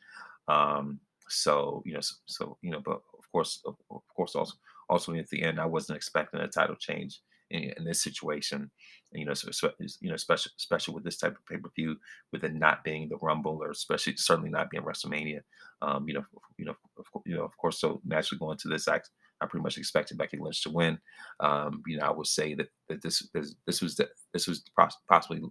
Um, 0.47 1.01
so 1.29 1.83
you 1.85 1.95
know, 1.95 2.01
so, 2.01 2.15
so 2.27 2.59
you 2.63 2.71
know, 2.71 2.81
but 2.85 3.01
of 3.19 3.33
course, 3.33 3.61
of, 3.67 3.75
of, 3.91 4.03
course, 4.15 4.37
also 4.37 4.55
also 4.89 5.15
at 5.15 5.29
the 5.31 5.43
end, 5.43 5.61
I 5.61 5.67
wasn't 5.67 5.97
expecting 5.97 6.41
a 6.41 6.47
title 6.47 6.77
change 6.77 7.21
in, 7.51 7.73
in 7.77 7.85
this 7.85 8.03
situation. 8.03 8.71
You 9.13 9.25
know, 9.25 9.35
so, 9.35 9.51
so, 9.51 9.71
you 10.01 10.11
know, 10.11 10.17
special 10.17 10.53
special 10.57 10.95
with 10.95 11.05
this 11.05 11.17
type 11.17 11.33
of 11.33 11.47
pay 11.47 11.57
per 11.57 11.71
view, 11.75 11.97
with 12.33 12.45
it 12.45 12.55
not 12.55 12.85
being 12.85 13.09
the 13.09 13.17
Rumble 13.17 13.63
or 13.63 13.71
especially 13.71 14.17
certainly 14.17 14.51
not 14.51 14.71
being 14.71 14.83
WrestleMania. 14.83 15.41
Um, 15.81 16.09
you 16.09 16.15
know, 16.15 16.25
you 16.59 16.65
know, 16.65 16.77
of, 16.99 17.07
you 17.25 17.35
know, 17.35 17.45
of 17.45 17.57
course. 17.57 17.81
So 17.81 18.01
naturally 18.05 18.39
going 18.39 18.59
to 18.59 18.69
this, 18.69 18.89
I, 18.89 19.01
I 19.41 19.47
pretty 19.47 19.63
much 19.63 19.79
expected 19.79 20.19
Becky 20.19 20.39
Lynch 20.39 20.63
to 20.65 20.71
win. 20.71 20.99
Um, 21.41 21.83
you 21.87 21.99
know, 21.99 22.07
I 22.07 22.11
would 22.11 22.27
say 22.27 22.55
that 22.55 22.69
that 22.89 23.03
this 23.03 23.29
this, 23.33 23.55
this 23.67 23.81
was 23.81 23.97
the, 23.97 24.09
this 24.33 24.47
was 24.47 24.65
possibly 25.09 25.43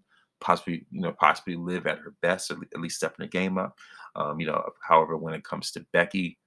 possibly 0.42 0.86
you 0.92 1.02
know 1.02 1.14
possibly 1.14 1.56
Liv 1.56 1.88
at 1.88 2.00
her 2.00 2.14
best, 2.22 2.52
or 2.52 2.58
at 2.74 2.82
least 2.82 2.98
stepping 2.98 3.26
the 3.26 3.30
game 3.30 3.58
up. 3.58 3.78
Um, 4.16 4.40
you 4.40 4.48
know, 4.48 4.64
however, 4.82 5.18
when 5.18 5.34
it 5.34 5.44
comes 5.44 5.72
to 5.72 5.86
Becky, 5.94 6.38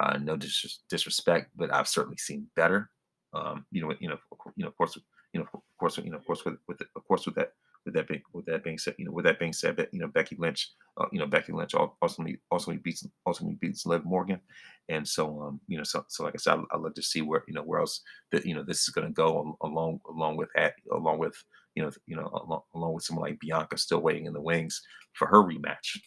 uh, 0.00 0.18
no 0.18 0.36
dis- 0.36 0.80
disrespect, 0.88 1.50
but 1.56 1.72
I've 1.72 1.88
certainly 1.88 2.18
seen 2.18 2.46
better. 2.56 2.90
Um, 3.32 3.66
you 3.70 3.82
know, 3.82 3.94
you 4.00 4.08
know, 4.08 4.18
you 4.56 4.64
know, 4.64 4.68
of 4.68 4.76
course, 4.76 4.98
you 5.32 5.40
know, 5.40 5.46
of 5.52 5.60
course, 5.78 5.98
you 5.98 6.10
know, 6.10 6.16
of 6.16 6.26
course, 6.26 6.44
with, 6.44 6.56
with 6.66 6.80
of 6.96 7.06
course, 7.06 7.26
with 7.26 7.34
that, 7.36 7.52
with 7.84 7.94
that 7.94 8.08
being 8.08 8.22
with 8.32 8.46
that 8.46 8.64
being 8.64 8.78
said, 8.78 8.94
you 8.98 9.04
know, 9.04 9.12
with 9.12 9.24
that 9.24 9.38
being 9.38 9.52
said, 9.52 9.76
that 9.76 9.88
you 9.92 10.00
know, 10.00 10.08
Becky 10.08 10.36
Lynch, 10.38 10.70
uh, 10.98 11.06
you 11.12 11.18
know, 11.18 11.26
Becky 11.26 11.52
Lynch 11.52 11.74
ultimately 12.02 12.40
ultimately 12.50 12.82
beats 12.82 13.06
ultimately 13.26 13.56
beats 13.60 13.86
Liv 13.86 14.04
Morgan, 14.04 14.40
and 14.88 15.06
so 15.06 15.40
um, 15.42 15.60
you 15.68 15.76
know, 15.78 15.84
so 15.84 16.04
so 16.08 16.24
like 16.24 16.34
I 16.34 16.38
said, 16.38 16.58
I, 16.58 16.76
I 16.76 16.78
love 16.78 16.94
to 16.94 17.02
see 17.02 17.22
where 17.22 17.44
you 17.46 17.54
know 17.54 17.62
where 17.62 17.80
else 17.80 18.02
that 18.32 18.44
you 18.44 18.54
know 18.54 18.62
this 18.62 18.82
is 18.82 18.88
going 18.88 19.06
to 19.06 19.12
go 19.12 19.56
along 19.62 20.00
along 20.08 20.36
with 20.36 20.48
that 20.54 20.74
along 20.92 21.18
with 21.18 21.34
you 21.74 21.82
know 21.82 21.90
you 22.06 22.16
know 22.16 22.26
along, 22.26 22.62
along 22.74 22.94
with 22.94 23.04
someone 23.04 23.30
like 23.30 23.40
Bianca 23.40 23.78
still 23.78 24.00
waiting 24.00 24.26
in 24.26 24.32
the 24.32 24.40
wings 24.40 24.82
for 25.14 25.26
her 25.28 25.42
rematch. 25.42 25.98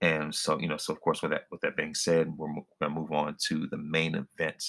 And 0.00 0.32
so, 0.32 0.58
you 0.60 0.68
know, 0.68 0.76
so 0.76 0.92
of 0.92 1.00
course, 1.00 1.22
with 1.22 1.32
that 1.32 1.44
with 1.50 1.60
that 1.62 1.76
being 1.76 1.94
said, 1.94 2.32
we're, 2.36 2.48
we're 2.48 2.62
going 2.80 2.94
to 2.94 3.00
move 3.00 3.12
on 3.12 3.36
to 3.48 3.66
the 3.66 3.78
main 3.78 4.14
event, 4.14 4.62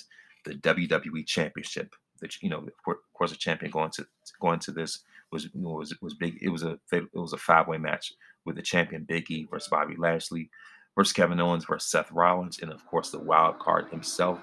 the 0.46 0.56
WWE 0.56 1.26
Championship. 1.28 1.94
That 2.20 2.42
you 2.42 2.50
know, 2.50 2.66
of 2.88 2.98
course, 3.14 3.32
the 3.32 3.38
champion 3.38 3.72
going 3.72 3.92
to 3.92 4.06
going 4.40 4.60
to 4.60 4.72
this 4.72 5.00
was 5.32 5.50
was 5.54 5.96
was 6.02 6.14
big. 6.14 6.38
It 6.42 6.50
was 6.50 6.64
a 6.64 6.80
it 6.92 7.08
was 7.14 7.34
a 7.34 7.38
five 7.38 7.68
way 7.68 7.78
match 7.78 8.14
with 8.46 8.56
the 8.56 8.62
champion 8.62 9.04
Big 9.04 9.30
E 9.30 9.48
versus 9.50 9.70
Bobby 9.70 9.96
Lashley 9.98 10.50
versus 10.96 11.14
Kevin 11.14 11.40
Owens 11.40 11.66
versus 11.66 11.90
Seth 11.90 12.12
Rollins, 12.12 12.60
and 12.60 12.72
of 12.72 12.86
course 12.86 13.12
the 13.12 13.20
wild 13.20 13.60
card 13.60 13.88
himself, 13.90 14.40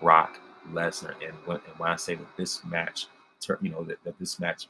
Brock 0.00 0.38
Lesnar. 0.72 1.14
And 1.26 1.34
when, 1.44 1.58
and 1.68 1.78
when 1.78 1.90
I 1.90 1.96
say 1.96 2.14
that 2.14 2.36
this 2.36 2.64
match, 2.64 3.06
you 3.60 3.70
know, 3.70 3.84
that, 3.84 4.02
that 4.04 4.18
this 4.18 4.40
match 4.40 4.68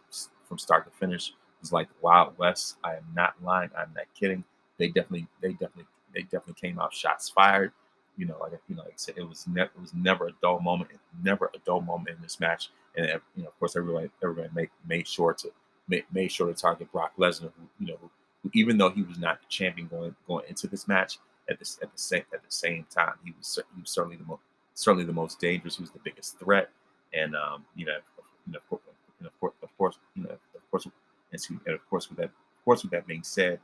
from 0.49 0.58
start 0.58 0.84
to 0.84 0.90
finish 0.99 1.32
was 1.61 1.73
like 1.73 1.88
Wild 2.02 2.37
West, 2.38 2.76
I 2.84 2.94
am 2.94 3.06
not 3.14 3.34
lying. 3.42 3.70
I'm 3.76 3.90
not 3.94 4.06
kidding. 4.18 4.44
They 4.78 4.88
definitely, 4.88 5.26
they 5.40 5.52
definitely, 5.52 5.87
they 6.14 6.23
definitely 6.23 6.54
came 6.54 6.78
out 6.78 6.92
shots 6.92 7.30
fired. 7.30 7.73
You 8.16 8.26
know, 8.26 8.37
like 8.40 8.52
you 8.68 8.76
know, 8.76 8.83
like 8.83 8.97
it 9.16 9.28
was 9.28 9.47
never, 9.47 9.71
it 9.75 9.80
was 9.80 9.94
never 9.94 10.28
a 10.28 10.33
dull 10.42 10.61
moment, 10.61 10.90
never 11.23 11.50
a 11.54 11.59
dull 11.66 11.80
moment 11.80 12.16
in 12.16 12.23
this 12.23 12.38
match. 12.40 12.71
And 12.97 13.06
you 13.37 13.42
know, 13.42 13.49
of 13.49 13.59
course, 13.59 13.76
everybody, 13.76 14.11
everybody 14.23 14.49
made 14.54 14.71
made 14.87 15.09
sure 15.09 15.35
to 15.35 15.50
made, 15.88 16.04
made 16.12 16.30
sure 16.30 16.47
to 16.47 16.54
target 16.54 16.92
Brock 16.92 17.12
Lesnar, 17.18 17.50
who 17.59 17.68
you 17.80 17.87
know, 17.88 17.99
who, 18.00 18.50
even 18.54 18.78
though 18.78 18.90
he 18.90 19.02
was 19.02 19.18
not 19.18 19.40
the 19.40 19.47
champion 19.49 19.88
going 19.88 20.14
going 20.26 20.44
into 20.49 20.66
this 20.66 20.87
match, 20.87 21.18
at 21.49 21.59
this 21.59 21.78
at 21.83 21.92
the 21.92 21.99
same 21.99 22.23
at 22.33 22.42
the 22.42 22.50
same 22.50 22.87
time, 22.94 23.14
he 23.25 23.33
was 23.37 23.59
he 23.75 23.80
was 23.80 23.90
certainly 23.90 24.16
the 24.16 24.25
most 24.25 24.42
certainly 24.75 25.04
the 25.04 25.12
most 25.12 25.40
dangerous. 25.40 25.76
He 25.76 25.83
was 25.83 25.90
the 25.90 26.00
biggest 26.04 26.38
threat, 26.38 26.71
and 27.12 27.35
um, 27.35 27.64
you 27.75 27.87
know, 27.87 27.99
you 28.47 28.52
know, 28.52 28.59
of 28.59 29.40
course, 29.40 29.54
of 29.62 29.78
course, 29.78 29.99
you 30.14 30.23
know, 30.25 30.30
of 30.30 30.71
course, 30.71 30.87
and 31.33 31.75
of 31.75 31.90
course, 31.90 32.09
with 32.09 32.18
that, 32.18 32.25
of 32.26 32.64
course, 32.64 32.83
with 32.83 32.92
that 32.92 33.06
being 33.06 33.23
said, 33.23 33.61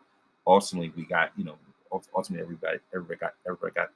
ultimately 0.46 0.92
we 0.96 1.04
got 1.04 1.32
you 1.36 1.44
know, 1.44 1.56
ultimately 2.14 2.42
everybody 2.42 2.78
everybody 2.94 3.18
got 3.18 3.34
everybody 3.46 3.72
got 3.74 3.90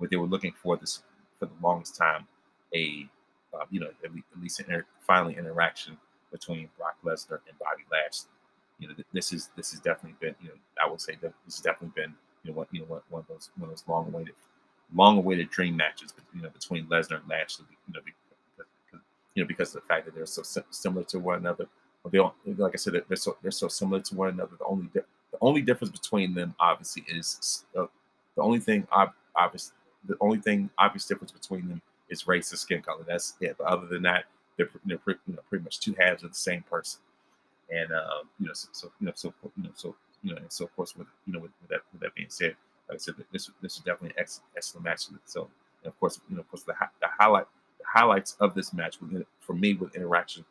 what 0.00 0.10
they 0.10 0.16
were 0.16 0.26
looking 0.26 0.52
for 0.62 0.76
this 0.76 1.02
for 1.38 1.46
the 1.46 1.52
longest 1.62 1.96
time, 1.96 2.26
a 2.74 3.06
uh, 3.54 3.64
you 3.70 3.80
know 3.80 3.88
at 4.04 4.12
least, 4.14 4.26
at 4.34 4.42
least 4.42 4.60
inter- 4.60 4.86
finally 5.06 5.36
interaction 5.36 5.96
between 6.32 6.68
Brock 6.78 6.96
Lesnar 7.04 7.40
and 7.48 7.58
Bobby 7.58 7.84
Lashley. 7.92 8.30
You 8.78 8.88
know, 8.88 8.94
this 9.12 9.32
is 9.32 9.50
this 9.56 9.72
has 9.72 9.80
definitely 9.80 10.16
been 10.20 10.34
you 10.40 10.48
know 10.48 10.54
I 10.82 10.88
would 10.90 11.00
say 11.00 11.12
that 11.20 11.34
this 11.44 11.56
has 11.56 11.60
definitely 11.60 12.00
been 12.00 12.14
you 12.42 12.50
know 12.50 12.56
what 12.56 12.68
you 12.72 12.80
know 12.80 12.86
one, 12.86 13.00
one 13.10 13.20
of 13.20 13.28
those 13.28 13.50
one 13.56 13.70
of 13.70 13.76
those 13.76 13.84
long 13.86 14.06
awaited 14.08 14.34
long 14.94 15.18
awaited 15.18 15.50
dream 15.50 15.76
matches 15.76 16.12
you 16.34 16.42
know 16.42 16.48
between 16.48 16.86
Lesnar 16.86 17.20
and 17.20 17.28
Lashley. 17.28 17.66
You 17.88 17.94
know 17.94 18.00
because, 18.04 18.68
you 19.34 19.42
know 19.42 19.46
because 19.46 19.74
of 19.74 19.82
the 19.82 19.88
fact 19.88 20.06
that 20.06 20.14
they're 20.14 20.26
so 20.26 20.42
similar 20.70 21.04
to 21.04 21.18
one 21.18 21.38
another. 21.38 21.66
They 22.10 22.16
all, 22.16 22.34
like 22.46 22.72
I 22.72 22.76
said, 22.76 22.94
they're 23.08 23.16
so 23.16 23.36
they're 23.42 23.50
so 23.50 23.68
similar 23.68 24.00
to 24.00 24.14
one 24.14 24.30
another. 24.30 24.52
The 24.58 24.64
only 24.64 24.86
di- 24.86 25.00
the 25.32 25.38
only 25.42 25.60
difference 25.60 25.90
between 25.90 26.32
them 26.32 26.54
obviously 26.58 27.04
is 27.06 27.66
uh, 27.76 27.84
the 28.36 28.42
only 28.42 28.58
thing 28.58 28.86
obvious 29.36 29.72
the 30.06 30.16
only 30.20 30.38
thing 30.38 30.70
obvious 30.78 31.06
difference 31.06 31.32
between 31.32 31.68
them 31.68 31.82
is 32.08 32.26
race 32.26 32.50
and 32.50 32.58
skin 32.58 32.82
color. 32.82 33.04
That's 33.06 33.34
it. 33.40 33.56
But 33.58 33.66
other 33.66 33.86
than 33.86 34.02
that, 34.02 34.24
they're, 34.56 34.68
they're 34.84 34.98
pretty, 34.98 35.20
you 35.26 35.34
know, 35.34 35.42
pretty 35.48 35.64
much 35.64 35.80
two 35.80 35.94
halves 35.98 36.22
of 36.22 36.30
the 36.30 36.36
same 36.36 36.62
person. 36.62 37.00
And 37.70 37.92
um, 37.92 38.28
you 38.38 38.46
know, 38.46 38.52
so, 38.52 38.68
so, 38.72 38.92
you 39.00 39.06
know, 39.06 39.12
so 39.14 39.32
you 39.56 39.64
know, 39.64 39.70
so 39.74 39.94
you 40.22 40.32
know, 40.32 40.36
and 40.38 40.50
so 40.50 40.64
of 40.64 40.74
course, 40.74 40.96
with 40.96 41.06
you 41.26 41.32
know, 41.32 41.40
with, 41.40 41.52
with 41.60 41.70
that 41.70 41.80
with 41.92 42.00
that 42.02 42.14
being 42.14 42.28
said, 42.30 42.56
like 42.88 42.96
I 42.96 42.98
said, 42.98 43.14
this 43.32 43.50
this 43.62 43.74
is 43.74 43.80
definitely 43.80 44.14
an 44.18 44.26
excellent 44.56 44.84
match. 44.84 45.06
So, 45.24 45.48
and 45.84 45.92
of 45.92 45.98
course, 46.00 46.20
you 46.28 46.36
know, 46.36 46.40
of 46.40 46.50
course, 46.50 46.64
the 46.64 46.74
the 47.00 47.06
highlight 47.18 47.46
the 47.78 47.84
highlights 47.86 48.36
of 48.40 48.54
this 48.54 48.72
match 48.72 48.98
for 49.40 49.52
me 49.54 49.74
with 49.74 49.94
interaction 49.94 50.44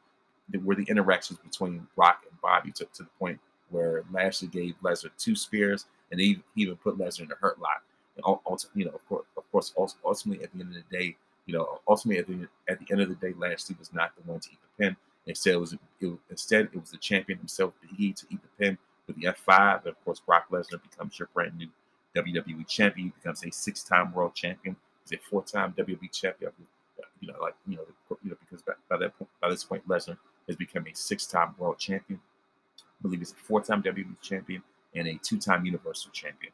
were 0.64 0.76
the 0.76 0.84
interactions 0.84 1.40
between 1.40 1.86
Brock 1.96 2.24
and 2.30 2.40
Bobby 2.42 2.72
to, 2.72 2.86
to 2.86 3.04
the 3.04 3.10
point 3.20 3.40
where 3.70 4.04
Lashley 4.12 4.48
gave 4.48 4.74
Lesnar 4.82 5.12
two 5.18 5.36
spears, 5.36 5.86
and 6.12 6.20
he, 6.20 6.42
he 6.56 6.64
even 6.64 6.76
put 6.76 6.98
Lesnar 6.98 7.22
in 7.26 7.32
a 7.32 7.36
hurt 7.36 7.60
lock. 7.60 7.84
And, 8.16 8.26
you 8.74 8.86
know, 8.86 8.92
of 8.92 9.08
course, 9.08 9.26
of 9.50 9.74
course, 9.74 9.96
ultimately 10.06 10.44
at 10.44 10.54
the 10.54 10.60
end 10.60 10.76
of 10.76 10.84
the 10.90 10.98
day, 10.98 11.16
you 11.46 11.54
know, 11.54 11.80
ultimately 11.88 12.20
at 12.20 12.28
the 12.28 12.48
at 12.72 12.80
the 12.80 12.86
end 12.92 13.02
of 13.02 13.10
the 13.10 13.16
day, 13.16 13.34
Lashley 13.38 13.76
was 13.80 13.92
not 13.94 14.12
the 14.16 14.30
one 14.30 14.40
to 14.40 14.50
eat 14.52 14.60
the 14.62 14.84
pin. 14.84 14.96
Instead, 15.26 15.54
it 15.54 15.60
was, 15.60 15.74
it, 15.74 15.80
instead 16.30 16.70
it 16.74 16.80
was 16.80 16.92
the 16.92 16.98
champion 16.98 17.40
himself, 17.40 17.74
Big 17.82 18.16
to 18.16 18.26
eat 18.30 18.40
the 18.42 18.64
pin 18.64 18.78
with 19.08 19.16
the 19.16 19.28
F5. 19.28 19.80
And 19.80 19.88
of 19.88 20.06
course, 20.06 20.20
Brock 20.20 20.48
Lesnar 20.52 20.82
becomes 20.82 21.18
your 21.20 21.30
brand 21.34 21.58
new 21.58 21.68
WWE 22.16 22.68
champion. 22.68 23.08
He 23.08 23.14
becomes 23.22 23.44
a 23.44 23.52
six-time 23.52 24.14
world 24.14 24.36
champion. 24.36 24.76
He's 25.04 25.20
a 25.20 25.22
four-time 25.30 25.74
WWE 25.78 26.12
champion. 26.12 26.52
You 27.20 27.28
know, 27.28 27.40
like 27.42 27.56
you 27.68 27.78
know, 27.78 27.84
you 28.24 28.30
know, 28.32 28.38
because 28.40 28.62
by, 28.62 28.74
by 28.90 28.98
that 28.98 29.18
point, 29.18 29.30
by 29.42 29.50
this 29.50 29.64
point, 29.64 29.88
Lesnar 29.88 30.18
has 30.48 30.56
become 30.56 30.86
a 30.88 30.96
six-time 30.96 31.56
world 31.58 31.78
champion. 31.78 32.20
I 32.80 33.02
believe 33.02 33.20
he's 33.20 33.32
a 33.32 33.36
four-time 33.36 33.84
WWE 33.84 34.22
champion 34.22 34.64
and 34.96 35.08
a 35.08 35.20
two-time 35.24 35.66
Universal 35.66 36.12
champion. 36.12 36.54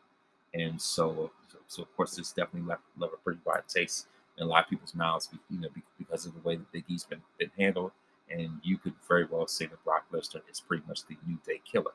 And 0.53 0.81
so, 0.81 1.31
so, 1.67 1.83
of 1.83 1.95
course, 1.95 2.15
this 2.15 2.31
definitely 2.31 2.67
left, 2.67 2.83
left 2.97 3.13
a 3.13 3.17
pretty 3.17 3.39
bad 3.45 3.67
taste 3.67 4.07
in 4.37 4.45
a 4.45 4.47
lot 4.47 4.63
of 4.63 4.69
people's 4.69 4.95
mouths, 4.95 5.29
you 5.49 5.59
know, 5.59 5.69
because 5.97 6.25
of 6.25 6.33
the 6.33 6.41
way 6.41 6.55
that 6.55 6.71
Big 6.71 6.83
E's 6.87 7.03
been, 7.03 7.21
been 7.39 7.51
handled. 7.57 7.91
And 8.29 8.59
you 8.63 8.77
could 8.77 8.93
very 9.07 9.25
well 9.25 9.47
say 9.47 9.65
that 9.67 9.83
Brock 9.83 10.05
Lesnar 10.11 10.41
is 10.49 10.59
pretty 10.59 10.83
much 10.87 11.05
the 11.05 11.15
New 11.27 11.37
Day 11.45 11.61
killer. 11.69 11.91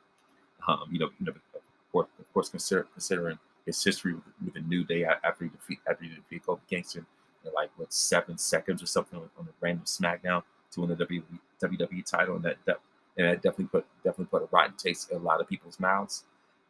Um, 0.66 0.84
you 0.90 0.98
know, 0.98 1.10
you 1.18 1.26
know, 1.26 1.32
of 1.32 1.92
course, 1.92 2.08
of 2.18 2.32
course 2.32 2.48
consider, 2.48 2.86
considering 2.92 3.38
his 3.66 3.82
history 3.82 4.14
with, 4.14 4.24
with 4.44 4.54
the 4.54 4.60
New 4.60 4.84
Day 4.84 5.04
after 5.04 5.44
he 5.44 5.50
defeat 5.50 5.80
after 5.88 6.04
he 6.04 6.10
defeated 6.10 6.46
Kofi 6.46 6.60
Kingston 6.68 7.06
in 7.44 7.52
like 7.52 7.70
what 7.76 7.92
seven 7.92 8.38
seconds 8.38 8.82
or 8.82 8.86
something 8.86 9.18
on, 9.18 9.46
a 9.46 9.50
random 9.60 9.84
SmackDown 9.84 10.42
to 10.72 10.80
win 10.80 10.90
the 10.90 10.96
WWE, 10.96 11.22
WWE 11.62 12.04
title, 12.04 12.36
and 12.36 12.44
that, 12.44 12.56
that 12.66 12.80
and 13.16 13.26
that 13.26 13.42
definitely 13.42 13.66
put 13.66 13.86
definitely 14.04 14.26
put 14.26 14.42
a 14.42 14.48
rotten 14.52 14.76
taste 14.76 15.10
in 15.10 15.16
a 15.16 15.20
lot 15.20 15.40
of 15.40 15.48
people's 15.48 15.80
mouths. 15.80 16.24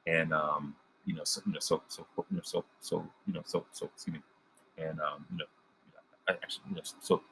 And 0.07 0.33
um, 0.33 0.75
you 1.07 1.15
know, 1.15 1.25
so 1.25 1.41
you 1.47 1.53
know, 1.53 1.61
so 1.61 1.83
so 1.89 2.07
you 2.31 2.37
know, 2.37 2.43
so 2.45 2.65
so 2.81 3.07
you 3.27 3.35
know, 3.35 3.43
so 3.45 3.65
so 3.73 3.87
excuse 3.87 4.15
me, 4.15 4.23
and 4.79 5.01
um, 5.01 5.25
you 5.31 5.39
know, 5.39 5.45
I 6.29 6.33
actually, 6.33 6.65
you 6.71 6.77
know, 6.77 6.83
so 7.01 7.23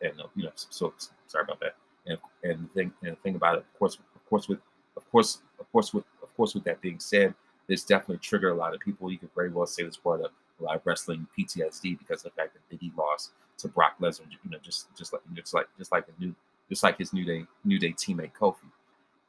and 0.00 0.20
uh, 0.20 0.26
you 0.34 0.44
know, 0.44 0.52
so, 0.54 0.92
so 0.96 1.10
sorry 1.26 1.44
about 1.44 1.60
that. 1.60 1.74
And 2.06 2.18
and 2.42 2.64
the 2.64 2.68
thing 2.74 2.92
and 3.02 3.12
the 3.12 3.16
thing 3.16 3.36
about 3.36 3.56
it, 3.56 3.60
of 3.60 3.78
course, 3.78 3.96
of 3.96 4.26
course, 4.28 4.48
with 4.48 4.58
of 4.96 5.10
course, 5.10 5.38
of 5.60 5.70
course, 5.72 5.92
with 5.92 6.04
of 6.22 6.34
course, 6.36 6.54
with 6.54 6.64
that 6.64 6.80
being 6.80 6.98
said, 6.98 7.34
this 7.66 7.84
definitely 7.84 8.18
triggered 8.18 8.52
a 8.52 8.56
lot 8.56 8.74
of 8.74 8.80
people. 8.80 9.10
You 9.10 9.18
could 9.18 9.34
very 9.34 9.50
well 9.50 9.66
say 9.66 9.84
this 9.84 9.96
brought 9.96 10.24
up 10.24 10.32
a 10.60 10.64
lot 10.64 10.76
of 10.76 10.82
wrestling 10.84 11.26
PTSD 11.38 11.98
because 11.98 12.24
of 12.24 12.32
the 12.32 12.42
fact 12.42 12.54
that 12.54 12.76
Biggie 12.76 12.96
lost 12.96 13.32
to 13.58 13.68
Brock 13.68 13.96
Lesnar. 14.00 14.30
You 14.30 14.50
know, 14.50 14.58
just 14.62 14.94
just 14.96 15.12
like 15.12 15.22
just 15.34 15.54
like 15.54 15.66
just 15.78 15.92
like 15.92 16.06
the 16.06 16.12
new 16.18 16.34
just 16.68 16.82
like 16.82 16.98
his 16.98 17.12
new 17.12 17.24
day 17.24 17.44
new 17.64 17.78
day 17.78 17.92
teammate 17.92 18.32
Kofi. 18.32 18.56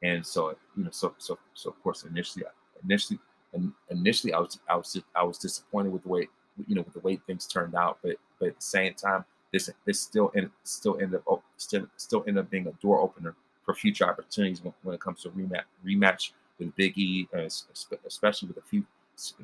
And 0.02 0.24
so 0.26 0.56
you 0.76 0.84
know, 0.84 0.90
so 0.90 1.14
so 1.18 1.38
so 1.54 1.70
of 1.70 1.82
course, 1.82 2.04
initially 2.04 2.44
initially 2.84 3.18
initially 3.90 4.32
I 4.32 4.38
was 4.38 4.58
I 4.68 4.76
was 4.76 5.00
I 5.14 5.24
was 5.24 5.38
disappointed 5.38 5.92
with 5.92 6.02
the 6.02 6.08
way 6.08 6.28
you 6.66 6.74
know 6.74 6.82
with 6.82 6.94
the 6.94 7.00
way 7.00 7.16
things 7.26 7.46
turned 7.46 7.74
out, 7.74 7.98
but 8.02 8.16
but 8.38 8.48
at 8.48 8.56
the 8.56 8.62
same 8.62 8.94
time, 8.94 9.24
this 9.52 9.70
this 9.84 10.00
still 10.00 10.32
end, 10.36 10.50
still 10.64 10.94
ended 11.00 11.16
up 11.16 11.22
oh, 11.28 11.42
still 11.56 11.86
still 11.96 12.24
ended 12.26 12.44
up 12.44 12.50
being 12.50 12.66
a 12.66 12.72
door 12.82 13.00
opener 13.00 13.34
for 13.64 13.74
future 13.74 14.08
opportunities 14.08 14.62
when, 14.62 14.72
when 14.82 14.94
it 14.94 15.00
comes 15.00 15.22
to 15.22 15.30
rematch 15.30 15.64
rematch 15.84 16.32
with 16.58 16.74
Big 16.76 16.96
E, 16.98 17.28
especially 18.06 18.48
with 18.48 18.58
a 18.58 18.62
few 18.62 18.84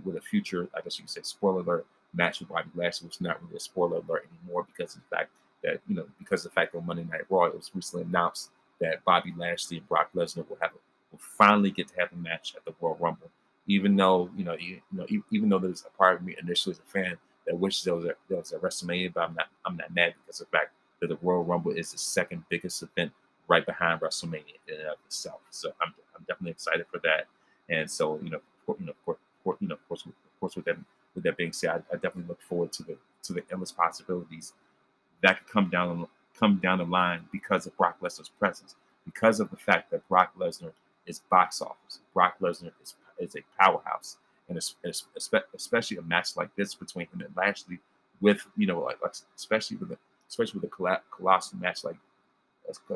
with 0.05 0.17
a 0.17 0.21
future, 0.21 0.69
I 0.75 0.81
guess 0.81 0.99
you 0.99 1.05
could 1.05 1.11
say, 1.11 1.21
spoiler 1.23 1.61
alert 1.61 1.87
match 2.15 2.41
with 2.41 2.49
Bobby 2.49 2.71
Lashley, 2.75 3.07
which 3.07 3.17
is 3.17 3.21
not 3.21 3.43
really 3.43 3.57
a 3.57 3.61
spoiler 3.61 3.99
alert 3.99 4.27
anymore 4.43 4.67
because 4.67 4.95
of 4.95 5.03
the 5.03 5.17
fact 5.17 5.31
that 5.63 5.81
you 5.89 5.95
know 5.95 6.07
because 6.19 6.45
of 6.45 6.53
the 6.53 6.55
fact 6.55 6.73
that 6.73 6.85
Monday 6.85 7.05
Night 7.05 7.23
Raw 7.29 7.45
it 7.45 7.55
was 7.55 7.71
recently 7.75 8.05
announced 8.05 8.51
that 8.81 9.05
Bobby 9.05 9.35
Lashley 9.37 9.79
and 9.79 9.89
Brock 9.89 10.11
Lesnar 10.15 10.49
will 10.49 10.59
have 10.61 10.73
a, 10.73 10.79
will 11.13 11.21
finally 11.39 11.71
get 11.71 11.89
to 11.89 11.95
have 11.99 12.13
a 12.13 12.17
match 12.17 12.55
at 12.57 12.65
the 12.65 12.75
Royal 12.81 12.97
Rumble. 13.01 13.31
Even 13.67 13.97
though 13.97 14.31
you 14.37 14.45
know, 14.45 14.57
you, 14.59 14.81
you 14.93 14.99
know, 14.99 15.07
even 15.31 15.49
though 15.49 15.59
there's 15.59 15.85
a 15.87 15.97
part 15.97 16.17
of 16.17 16.23
me 16.25 16.37
initially 16.41 16.73
as 16.73 16.79
a 16.79 16.83
fan 16.83 17.19
that 17.47 17.59
wishes 17.59 17.85
there 17.85 17.95
was 17.95 18.05
a, 18.05 18.15
there 18.29 18.39
was 18.39 18.53
a 18.53 18.59
WrestleMania, 18.59 19.13
but 19.13 19.29
I'm 19.29 19.35
not 19.35 19.49
I'm 19.65 19.77
not 19.77 19.95
mad 19.95 20.15
because 20.25 20.41
of 20.41 20.49
the 20.51 20.59
fact 20.59 20.73
that 21.01 21.09
the 21.09 21.19
Royal 21.23 21.45
Rumble 21.45 21.73
is 21.73 21.93
the 21.93 21.99
second 21.99 22.45
biggest 22.49 22.83
event 22.83 23.13
right 23.49 23.65
behind 23.67 24.01
WrestleMania 24.01 24.57
in 24.69 24.75
and 24.75 24.89
of 24.89 24.99
itself. 25.07 25.41
So 25.51 25.73
I'm, 25.81 25.95
I'm 26.17 26.25
definitely 26.29 26.53
excited 26.53 26.87
for 26.91 27.01
that. 27.05 27.27
And 27.69 27.91
so 27.91 28.19
you 28.23 28.31
know, 28.31 28.41
you 28.81 28.87
know, 28.87 28.93
of 28.93 29.05
course, 29.05 29.59
you 29.61 29.69
know, 29.69 29.75
of 29.75 29.89
course, 29.89 30.07
of 30.07 30.13
course, 30.41 30.57
with 30.57 30.65
that 30.67 30.77
with 31.15 31.25
that 31.25 31.37
being 31.37 31.53
said, 31.53 31.71
I, 31.71 31.95
I 31.95 31.97
definitely 31.97 32.29
look 32.29 32.43
forward 32.43 32.73
to 32.73 32.83
the 32.85 32.97
to 33.25 33.33
the 33.33 33.43
endless 33.51 33.73
possibilities 33.73 34.53
that 35.23 35.39
could 35.39 35.49
come 35.53 35.71
down 35.71 36.07
come 36.39 36.57
down 36.63 36.79
the 36.79 36.85
line 36.85 37.23
because 37.33 37.67
of 37.67 37.77
Brock 37.77 37.99
Lesnar's 38.03 38.29
presence, 38.29 38.75
because 39.05 39.41
of 39.41 39.51
the 39.51 39.57
fact 39.57 39.91
that 39.91 40.07
Brock 40.09 40.33
Lesnar 40.39 40.73
is 41.07 41.21
box 41.31 41.63
office. 41.63 42.01
Brock 42.15 42.37
Lesnar 42.41 42.73
is 42.83 42.95
is 43.19 43.37
a 43.37 43.63
powerhouse 43.63 44.19
and 44.49 44.59
especially 45.55 45.97
a 45.97 46.03
match 46.03 46.37
like 46.37 46.55
this 46.57 46.75
between 46.75 47.07
him 47.07 47.21
and 47.21 47.37
Lashley, 47.37 47.79
with 48.21 48.47
you 48.57 48.67
know, 48.67 48.81
like, 48.81 48.99
especially 49.37 49.77
with 49.77 49.91
a, 49.91 49.99
especially 50.29 50.61
with 50.61 50.71
a 50.71 51.01
colossal 51.15 51.59
match 51.59 51.85
like 51.85 51.97
a, 52.69 52.95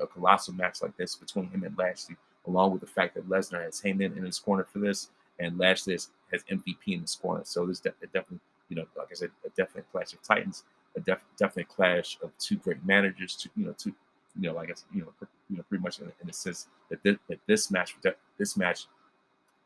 a 0.00 0.06
colossal 0.06 0.54
match 0.54 0.82
like 0.82 0.96
this 0.96 1.14
between 1.14 1.48
him 1.48 1.64
and 1.64 1.76
Lashley, 1.78 2.16
along 2.46 2.72
with 2.72 2.80
the 2.80 2.86
fact 2.86 3.14
that 3.14 3.28
Lesnar 3.28 3.64
has 3.64 3.80
Heyman 3.80 4.16
in 4.16 4.24
his 4.24 4.38
corner 4.38 4.64
for 4.64 4.78
this, 4.78 5.10
and 5.38 5.58
Lashley 5.58 5.94
has, 5.94 6.08
MVP 6.50 6.76
in 6.88 7.00
his 7.02 7.14
corner. 7.14 7.42
So 7.44 7.64
there's 7.64 7.80
de- 7.80 7.92
definitely, 8.12 8.40
you 8.68 8.76
know, 8.76 8.86
like 8.96 9.08
I 9.10 9.14
said, 9.14 9.30
a 9.44 9.50
definite 9.50 9.86
clash 9.92 10.12
of 10.12 10.22
titans, 10.22 10.64
a 10.96 11.00
def- 11.00 11.20
definite 11.38 11.68
clash 11.68 12.18
of 12.22 12.30
two 12.38 12.56
great 12.56 12.84
managers, 12.84 13.36
to 13.36 13.50
you 13.56 13.66
know, 13.66 13.74
two, 13.78 13.94
you 14.38 14.48
know, 14.48 14.54
like 14.54 14.70
I 14.70 14.74
said, 14.74 14.88
you 14.92 15.02
know, 15.02 15.12
you 15.48 15.56
know, 15.56 15.64
pretty 15.68 15.82
much 15.82 16.00
in, 16.00 16.06
in 16.20 16.26
the 16.26 16.32
sense 16.32 16.66
that 16.90 17.02
this, 17.02 17.16
that 17.28 17.38
this 17.46 17.70
match, 17.70 17.94
this 18.38 18.56
match, 18.56 18.86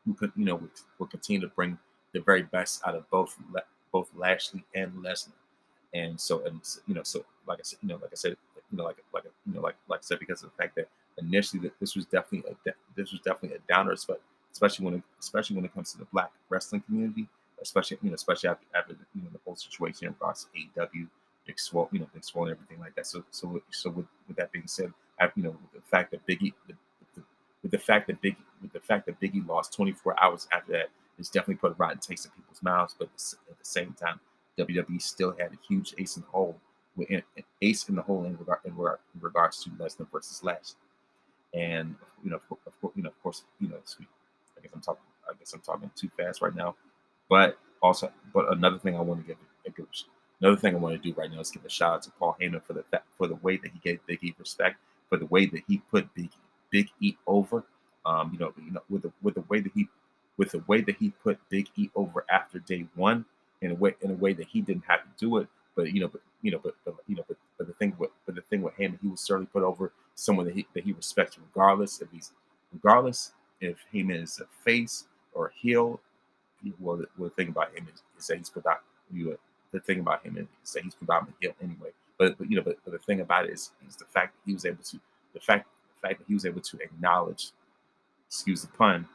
will, 0.05 0.15
you 0.35 0.45
know, 0.45 0.61
will, 0.99 1.07
continue 1.07 1.41
to 1.41 1.47
bring 1.47 1.77
the 2.13 2.21
very 2.21 2.43
best 2.43 2.81
out 2.85 2.95
of 2.95 3.09
both 3.09 3.37
both 3.91 4.09
Lashley 4.15 4.63
and 4.75 4.91
Lesnar. 4.93 5.33
And 5.93 6.19
so, 6.19 6.45
and 6.45 6.61
you 6.87 6.95
know, 6.95 7.03
so 7.03 7.25
like 7.47 7.59
I 7.59 7.63
said, 7.63 7.79
you 7.81 7.89
know, 7.89 7.95
like 7.95 8.11
I 8.11 8.15
said, 8.15 8.35
you 8.71 8.77
know, 8.77 8.83
like 8.85 8.97
like 9.13 9.23
you 9.45 9.53
know, 9.53 9.61
like 9.61 9.75
like 9.87 9.99
I 9.99 10.03
said, 10.03 10.19
because 10.19 10.43
of 10.43 10.51
the 10.51 10.63
fact 10.63 10.75
that 10.75 10.87
initially 11.17 11.61
that 11.63 11.79
this 11.79 11.95
was 11.95 12.05
definitely 12.05 12.51
a 12.67 12.71
this 12.95 13.11
was 13.11 13.21
definitely 13.21 13.57
a 13.57 13.71
downer, 13.71 13.95
but 14.07 14.21
especially 14.51 14.85
when 14.85 14.95
it, 14.95 15.03
especially 15.19 15.55
when 15.55 15.65
it 15.65 15.73
comes 15.73 15.91
to 15.91 15.97
the 15.97 16.05
black 16.05 16.31
wrestling 16.49 16.81
community, 16.81 17.27
especially 17.61 17.97
you 18.01 18.09
know, 18.09 18.15
especially 18.15 18.49
after, 18.49 18.65
after 18.75 18.95
you 19.15 19.21
know 19.21 19.29
the 19.31 19.39
whole 19.45 19.55
situation 19.55 20.07
across 20.07 20.47
AEW, 20.55 21.07
Big 21.45 21.59
Swole, 21.59 21.89
you 21.91 21.99
know, 21.99 22.07
Big 22.13 22.23
Swole 22.23 22.45
and 22.45 22.55
everything 22.55 22.79
like 22.79 22.95
that. 22.95 23.07
So 23.07 23.23
so 23.31 23.61
so 23.71 23.89
with, 23.89 24.05
with 24.27 24.37
that 24.37 24.51
being 24.51 24.67
said, 24.67 24.93
I, 25.19 25.29
you 25.35 25.43
know, 25.43 25.51
with 25.51 25.83
the 25.83 25.89
fact 25.89 26.11
that 26.11 26.25
Biggie, 26.25 26.53
the, 26.67 26.73
the, 27.15 27.21
with 27.61 27.71
the 27.71 27.77
fact 27.77 28.07
that 28.07 28.21
Biggie, 28.21 28.37
fact 28.81 29.05
that 29.05 29.19
Biggie 29.19 29.47
lost 29.47 29.73
24 29.73 30.21
hours 30.21 30.47
after 30.51 30.71
that 30.73 30.89
is 31.17 31.29
definitely 31.29 31.55
put 31.55 31.71
a 31.71 31.75
rotten 31.75 31.99
taste 31.99 32.25
in 32.25 32.31
people's 32.31 32.61
mouths. 32.61 32.95
But 32.97 33.09
at 33.49 33.57
the 33.57 33.65
same 33.65 33.93
time, 33.93 34.19
WWE 34.57 35.01
still 35.01 35.35
had 35.37 35.51
a 35.53 35.57
huge 35.67 35.93
ace 35.97 36.17
in 36.17 36.23
the 36.23 36.29
hole, 36.29 36.59
an 37.09 37.23
ace 37.61 37.87
in 37.89 37.95
the 37.95 38.01
hole 38.01 38.25
in, 38.25 38.37
regard, 38.37 38.59
in, 38.65 38.75
regard, 38.75 38.99
in 39.15 39.21
regards 39.21 39.63
to 39.63 39.69
Lesnar 39.71 40.07
versus 40.11 40.43
Lashley. 40.43 40.77
And 41.53 41.95
you 42.23 42.31
know, 42.31 42.39
of, 42.49 42.57
of, 42.65 42.91
you 42.95 43.03
know, 43.03 43.09
of 43.09 43.23
course, 43.23 43.43
you 43.59 43.67
know, 43.67 43.75
I 43.75 44.61
guess 44.61 44.71
I'm 44.73 44.81
talking, 44.81 45.03
I 45.29 45.33
guess 45.37 45.53
I'm 45.53 45.61
talking 45.61 45.91
too 45.95 46.09
fast 46.17 46.41
right 46.41 46.55
now. 46.55 46.75
But 47.29 47.57
also, 47.81 48.11
but 48.33 48.51
another 48.51 48.77
thing 48.77 48.95
I 48.95 49.01
want 49.01 49.21
to 49.21 49.27
give, 49.27 49.37
give 49.75 49.87
another 50.41 50.57
thing 50.57 50.75
I 50.75 50.79
want 50.79 51.01
to 51.01 51.09
do 51.09 51.15
right 51.17 51.31
now 51.31 51.39
is 51.39 51.51
give 51.51 51.65
a 51.65 51.69
shout 51.69 51.93
out 51.93 52.01
to 52.03 52.11
Paul 52.11 52.37
Heyman 52.39 52.63
for 52.63 52.73
the 52.73 52.83
for 53.17 53.27
the 53.27 53.35
way 53.35 53.57
that 53.57 53.71
he 53.71 53.79
gave 53.79 54.05
Big 54.05 54.23
E 54.23 54.33
respect, 54.37 54.77
for 55.09 55.17
the 55.17 55.25
way 55.27 55.45
that 55.47 55.61
he 55.67 55.79
put 55.91 56.13
Big 56.13 56.29
Big 56.71 56.89
E 56.99 57.15
over. 57.27 57.63
Um, 58.05 58.31
you 58.33 58.39
know, 58.39 58.53
you 58.57 58.71
know, 58.71 58.81
with 58.89 59.03
the 59.03 59.11
with 59.21 59.35
the 59.35 59.43
way 59.49 59.59
that 59.59 59.71
he 59.75 59.87
with 60.37 60.51
the 60.51 60.63
way 60.67 60.81
that 60.81 60.95
he 60.97 61.09
put 61.23 61.37
Big 61.49 61.69
E 61.75 61.89
over 61.95 62.25
after 62.29 62.59
day 62.59 62.87
one, 62.95 63.25
in 63.61 63.71
a 63.71 63.75
way 63.75 63.95
in 64.01 64.11
a 64.11 64.15
way 64.15 64.33
that 64.33 64.47
he 64.47 64.61
didn't 64.61 64.85
have 64.87 65.01
to 65.01 65.09
do 65.17 65.37
it. 65.37 65.47
But 65.75 65.93
you 65.93 66.01
know, 66.01 66.07
but 66.07 66.21
you 66.41 66.51
know, 66.51 66.59
but, 66.63 66.75
but 66.83 66.95
you 67.07 67.15
know, 67.15 67.23
but, 67.27 67.37
but 67.57 67.67
the 67.67 67.73
thing 67.73 67.95
with 67.97 68.09
but 68.25 68.35
the 68.35 68.41
thing 68.41 68.61
with 68.61 68.75
him, 68.75 68.97
he 69.01 69.07
was 69.07 69.21
certainly 69.21 69.47
put 69.53 69.63
over 69.63 69.91
someone 70.15 70.45
that 70.45 70.55
he 70.55 70.65
that 70.73 70.83
he 70.83 70.93
respects, 70.93 71.37
regardless 71.37 72.01
if 72.01 72.09
he's 72.11 72.31
regardless 72.73 73.33
if 73.59 73.77
Heyman 73.93 74.23
is 74.23 74.39
a 74.39 74.45
face 74.63 75.05
or 75.33 75.47
a 75.47 75.51
heel. 75.53 75.99
Well, 76.79 76.97
the, 76.97 77.07
well, 77.17 77.29
the 77.29 77.35
thing 77.35 77.49
about 77.49 77.75
him 77.75 77.87
is, 77.91 78.03
is 78.19 78.27
that 78.27 78.37
he's 78.37 78.49
predominant. 78.49 78.85
You 79.11 79.29
know, 79.31 79.37
the 79.71 79.79
thing 79.79 79.99
about 79.99 80.23
him 80.23 80.37
is 80.37 80.73
that 80.73 80.83
he's 80.83 80.93
predominant 80.93 81.35
heel 81.39 81.53
anyway. 81.61 81.89
But, 82.19 82.37
but 82.37 82.51
you 82.51 82.55
know, 82.55 82.61
but, 82.61 82.77
but 82.83 82.91
the 82.91 82.99
thing 82.99 83.21
about 83.21 83.45
it 83.45 83.51
is, 83.51 83.71
is 83.87 83.95
the 83.95 84.05
fact 84.05 84.35
that 84.35 84.41
he 84.45 84.53
was 84.53 84.65
able 84.65 84.83
to 84.83 84.99
the 85.33 85.39
fact 85.39 85.67
the 86.01 86.07
fact 86.07 86.19
that 86.19 86.27
he 86.27 86.33
was 86.33 86.45
able 86.45 86.61
to 86.61 86.77
acknowledge, 86.77 87.51
excuse 88.31 88.61
the 88.61 88.67
pun, 88.69 89.05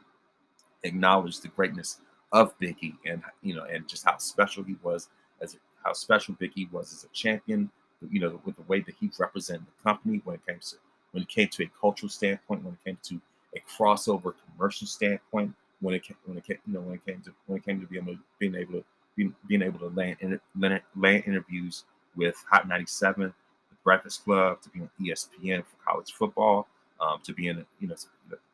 acknowledge 0.83 1.39
the 1.39 1.47
greatness 1.47 1.99
of 2.31 2.57
Biggie 2.59 2.93
and 3.03 3.23
you 3.41 3.55
know 3.55 3.63
and 3.63 3.87
just 3.87 4.05
how 4.05 4.15
special 4.17 4.63
he 4.63 4.75
was 4.83 5.09
as 5.41 5.57
how 5.83 5.93
special 5.93 6.35
Biggie 6.35 6.71
was 6.71 6.93
as 6.93 7.03
a 7.03 7.07
champion. 7.13 7.71
You 8.11 8.19
know, 8.19 8.39
with 8.45 8.55
the 8.57 8.61
way 8.63 8.81
that 8.81 8.93
he 8.99 9.09
represented 9.17 9.65
the 9.65 9.83
company 9.83 10.21
when 10.23 10.35
it 10.35 10.41
came 10.47 10.59
to 10.59 10.75
when 11.13 11.23
it 11.23 11.29
came 11.29 11.47
to 11.47 11.63
a 11.63 11.71
cultural 11.81 12.09
standpoint, 12.09 12.63
when 12.63 12.73
it 12.73 12.85
came 12.85 12.97
to 13.03 13.19
a 13.55 13.61
crossover 13.67 14.35
commercial 14.45 14.85
standpoint, 14.85 15.51
when 15.81 15.95
it 15.95 16.03
came, 16.03 16.17
when 16.25 16.37
it 16.37 16.45
came, 16.45 16.57
you 16.67 16.73
know 16.73 16.81
when 16.81 16.93
it 16.93 17.05
came 17.07 17.19
to 17.21 17.33
when 17.47 17.57
it 17.57 17.65
came 17.65 17.81
to 17.81 17.87
being 17.87 18.03
able, 18.07 18.19
being 18.37 18.55
able 18.55 18.73
to 18.73 18.83
being, 19.15 19.33
being 19.47 19.63
able 19.63 19.79
to 19.79 19.87
land 19.87 20.39
land, 20.59 20.81
land 20.95 21.23
interviews 21.25 21.85
with 22.15 22.35
Hot 22.51 22.67
97, 22.67 23.23
the 23.23 23.75
Breakfast 23.83 24.23
Club, 24.23 24.61
to 24.61 24.69
be 24.69 24.81
on 24.81 24.89
ESPN 25.01 25.63
for 25.65 25.75
college 25.83 26.11
football, 26.11 26.67
um, 27.01 27.19
to 27.23 27.33
be 27.33 27.47
in 27.47 27.65
you 27.79 27.87
know 27.87 27.95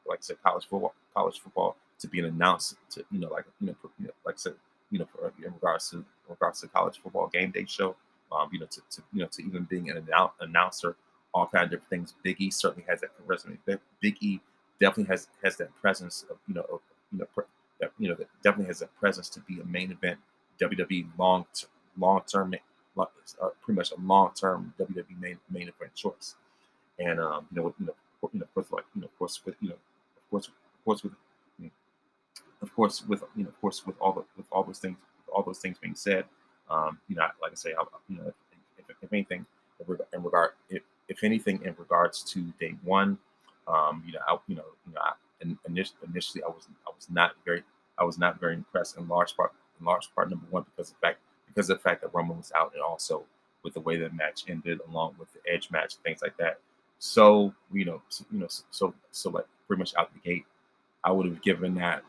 like 0.08 0.20
I 0.20 0.22
said 0.22 0.38
college 0.44 0.68
football 0.68 0.94
college 1.16 1.40
football 1.40 1.76
to 2.00 2.08
be 2.08 2.20
an 2.20 2.26
announcer 2.26 2.76
to 2.92 3.06
you 3.12 3.20
know 3.20 3.30
like 3.30 3.46
you 3.62 3.68
know, 3.68 4.12
like 4.26 4.36
I 4.36 4.38
said 4.38 4.54
you 4.92 5.00
know 5.00 5.06
for, 5.06 5.32
in 5.38 5.54
regards 5.54 5.90
to 5.92 5.98
in 5.98 6.06
regards 6.30 6.62
to 6.62 6.68
college 6.68 7.00
football 7.02 7.28
game 7.28 7.52
day 7.52 7.66
show 7.68 7.96
um, 8.32 8.50
you 8.52 8.60
know 8.60 8.66
to, 8.68 8.82
to 8.92 9.02
you 9.14 9.22
know 9.22 9.28
to 9.32 9.44
even 9.44 9.64
being 9.64 9.90
an 9.90 10.06
announcer 10.42 10.96
all 11.34 11.48
kinds 11.48 11.66
of 11.66 11.72
different 11.72 11.90
things 11.90 12.14
Big 12.24 12.40
E 12.40 12.52
certainly 12.52 12.86
has 12.88 13.02
that 13.02 13.12
resume 13.26 13.58
Big 14.02 14.18
E 14.22 14.40
definitely 14.80 15.12
has 15.12 15.28
has 15.44 15.58
that 15.58 15.74
presence 15.82 16.26
of 16.30 16.38
you 16.48 16.54
know 16.56 16.66
of, 16.72 16.80
you 17.12 17.20
know 17.20 17.28
that 17.80 17.92
you 18.00 18.10
know 18.10 18.16
that 18.16 18.28
definitely 18.44 18.68
has 18.68 18.80
that 18.80 18.94
presence 18.96 19.30
to 19.30 19.40
be 19.42 19.60
a 19.60 19.66
main 19.66 19.92
event 19.92 20.20
WWE 20.62 21.08
long 21.18 21.46
long 21.98 22.22
term 22.32 22.54
uh, 22.98 23.06
pretty 23.62 23.78
much 23.78 23.92
a 23.92 24.00
long 24.02 24.32
term 24.36 24.74
WWE 24.80 25.20
main 25.20 25.38
main 25.50 25.70
event 25.70 25.94
choice 25.96 26.36
and 27.00 27.20
um, 27.20 27.46
you 27.52 27.62
know 27.62 27.74
you 27.80 27.86
know 27.88 27.96
you 28.34 28.40
know 28.40 28.46
of 28.46 28.54
course 28.54 28.72
like 28.72 28.86
you 28.96 29.02
know 29.02 29.08
of 29.08 29.18
course 29.18 29.42
with 29.46 29.56
you 29.62 29.70
know 29.70 29.76
course 30.34 30.48
of 30.48 30.84
course 30.86 31.04
with 31.04 31.14
of 32.64 32.74
course, 32.74 33.06
with 33.08 33.24
you 33.36 33.44
know, 33.44 33.50
of 33.50 33.62
course, 33.62 33.86
with 33.86 33.96
all 34.00 34.14
the 34.14 34.24
with 34.38 34.46
all 34.52 34.64
those 34.64 34.80
things, 34.80 34.98
all 35.32 35.44
those 35.44 35.60
things 35.60 35.78
being 35.78 35.96
said, 35.96 36.24
um, 36.72 36.98
you 37.10 37.16
know, 37.16 37.28
like 37.42 37.52
I 37.52 37.56
say, 37.56 37.74
I, 37.78 37.84
you 38.08 38.18
know, 38.18 38.28
if, 38.28 38.34
if, 38.80 38.96
if 39.02 39.14
anything, 39.14 39.46
in 40.14 40.24
regard, 40.24 40.52
if, 40.70 40.82
if 41.10 41.24
anything, 41.24 41.62
in 41.66 41.76
regards 41.78 42.24
to 42.32 42.42
day 42.60 42.76
one, 42.84 43.18
um, 43.68 44.02
you 44.06 44.14
know, 44.14 44.20
I, 44.28 44.38
you 44.48 44.56
know, 44.56 44.64
you 44.88 44.94
know, 44.94 45.02
I, 45.02 45.12
initially, 45.68 45.98
initially, 46.10 46.42
I 46.42 46.48
was 46.48 46.68
I 46.88 46.92
was 46.96 47.10
not 47.12 47.34
very 47.46 47.64
I 48.00 48.06
was 48.06 48.18
not 48.18 48.40
very 48.40 48.56
impressed 48.56 48.98
in 48.98 49.08
large 49.10 49.36
part 49.36 49.52
in 49.80 49.86
large 49.86 50.08
part 50.16 50.30
number 50.30 50.46
one 50.50 50.64
because 50.64 50.90
of 50.92 50.96
the 51.02 51.08
fact 51.08 51.20
because 51.48 51.70
of 51.70 51.78
the 51.78 51.84
fact 51.84 52.02
that 52.02 52.14
Roman 52.14 52.38
was 52.38 52.52
out 52.58 52.72
and 52.74 52.82
also 52.82 53.26
with 53.62 53.74
the 53.74 53.82
way 53.82 53.98
the 53.98 54.10
match 54.12 54.44
ended 54.48 54.80
along 54.90 55.16
with 55.20 55.30
the 55.34 55.40
edge 55.52 55.70
match 55.70 55.96
things 55.98 56.22
like 56.22 56.38
that. 56.38 56.60
So 57.00 57.54
you 57.74 57.84
know, 57.84 58.02
so, 58.08 58.26
you 58.32 58.40
know, 58.40 58.48
so 58.72 58.94
so 59.12 59.30
like 59.32 59.46
pretty 59.74 59.82
much 59.82 59.96
out 59.98 60.14
the 60.14 60.20
gate, 60.20 60.46
I 61.04 61.12
would 61.12 61.26
have 61.26 61.42
given 61.42 61.74
that 61.76 62.04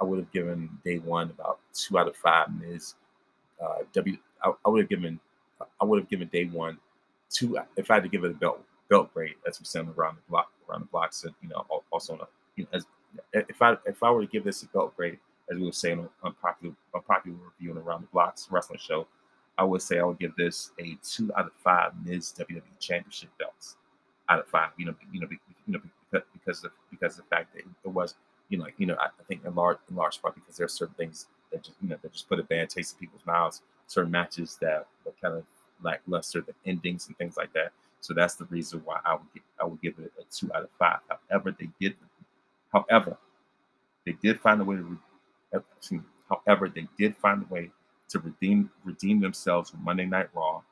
I 0.00 0.04
would 0.04 0.18
have 0.18 0.32
given 0.32 0.70
day 0.84 0.98
one 0.98 1.30
about 1.30 1.58
two 1.74 1.98
out 1.98 2.08
of 2.08 2.16
five 2.16 2.48
Miz. 2.58 2.94
Uh, 3.62 3.84
w, 3.94 4.16
I, 4.42 4.52
I 4.64 4.68
would 4.68 4.80
have 4.80 4.88
given 4.88 5.20
I 5.80 5.84
would 5.84 6.00
have 6.00 6.08
given 6.08 6.28
day 6.28 6.44
one 6.44 6.78
two 7.30 7.58
if 7.76 7.90
I 7.90 7.94
had 7.94 8.02
to 8.02 8.08
give 8.08 8.24
it 8.24 8.30
a 8.30 8.34
belt 8.34 8.62
belt 8.88 9.12
grade 9.12 9.34
as 9.46 9.60
we 9.60 9.66
said 9.66 9.86
around 9.96 10.16
the 10.16 10.22
block 10.28 10.50
around 10.68 10.80
the 10.80 10.86
blocks 10.86 11.24
and 11.24 11.34
you 11.42 11.48
know 11.48 11.64
also 11.90 12.14
on 12.14 12.20
a, 12.20 12.26
you 12.56 12.64
know, 12.64 12.70
as 12.72 12.86
if 13.32 13.60
I 13.60 13.76
if 13.86 14.02
I 14.02 14.10
were 14.10 14.22
to 14.22 14.26
give 14.26 14.44
this 14.44 14.62
a 14.62 14.66
belt 14.66 14.96
grade 14.96 15.18
as 15.50 15.58
we 15.58 15.66
were 15.66 15.72
saying 15.72 15.98
on 15.98 16.08
unpopular 16.24 16.74
unpopular 16.94 17.36
review 17.36 17.76
and 17.76 17.86
around 17.86 18.02
the 18.02 18.08
blocks 18.08 18.48
wrestling 18.50 18.80
show, 18.82 19.06
I 19.58 19.64
would 19.64 19.82
say 19.82 19.98
I 19.98 20.04
would 20.04 20.18
give 20.18 20.34
this 20.36 20.70
a 20.80 20.96
two 21.02 21.30
out 21.36 21.46
of 21.46 21.52
five 21.62 21.92
Miz 22.04 22.34
WWE 22.38 22.62
Championship 22.80 23.30
belts 23.38 23.76
out 24.28 24.40
of 24.40 24.46
five. 24.46 24.70
You 24.76 24.86
know, 24.86 24.94
you 25.12 25.20
know, 25.20 25.28
you 25.66 25.74
know, 25.74 25.80
because 26.10 26.26
because 26.32 26.64
of 26.64 26.70
because 26.90 27.18
of 27.18 27.24
the 27.24 27.36
fact 27.36 27.54
that 27.54 27.60
it 27.60 27.88
was 27.88 28.14
you 28.48 28.58
know, 28.58 28.66
you 28.76 28.86
know, 28.86 28.96
I, 29.00 29.06
I 29.06 29.24
think 29.28 29.44
in 29.44 29.54
large 29.54 29.78
in 29.90 29.96
large 29.96 30.20
part 30.20 30.34
because 30.34 30.56
there 30.56 30.66
are 30.66 30.68
certain 30.68 30.94
things 30.94 31.26
that 31.50 31.62
just 31.62 31.76
you 31.82 31.88
know 31.88 31.96
that 32.02 32.12
just 32.12 32.28
put 32.28 32.38
a 32.38 32.44
bad 32.44 32.70
taste 32.70 32.94
in 32.94 33.00
people's 33.00 33.26
mouths. 33.26 33.62
Certain 33.86 34.10
matches 34.10 34.58
that 34.60 34.86
were 35.04 35.12
kind 35.20 35.34
of 35.34 35.44
lackluster, 35.82 36.40
the 36.40 36.54
endings 36.66 37.06
and 37.08 37.16
things 37.18 37.36
like 37.36 37.52
that. 37.52 37.72
So 38.00 38.14
that's 38.14 38.34
the 38.34 38.44
reason 38.46 38.82
why 38.84 38.98
I 39.04 39.14
would 39.14 39.32
give, 39.32 39.42
I 39.60 39.64
would 39.64 39.80
give 39.80 39.94
it 39.98 40.12
a 40.18 40.24
two 40.30 40.52
out 40.54 40.64
of 40.64 40.70
five. 40.78 40.98
However, 41.30 41.54
they 41.58 41.68
did, 41.80 41.94
however, 42.72 43.16
they 44.04 44.12
did 44.12 44.40
find 44.40 44.60
a 44.60 44.64
way 44.64 44.76
to. 44.76 46.04
However, 46.28 46.68
they 46.68 46.88
did 46.98 47.16
find 47.16 47.44
a 47.48 47.52
way 47.52 47.70
to 48.08 48.18
redeem 48.18 48.70
redeem 48.84 49.20
themselves 49.20 49.70
from 49.70 49.84
Monday 49.84 50.06
Night 50.06 50.28
Raw, 50.34 50.62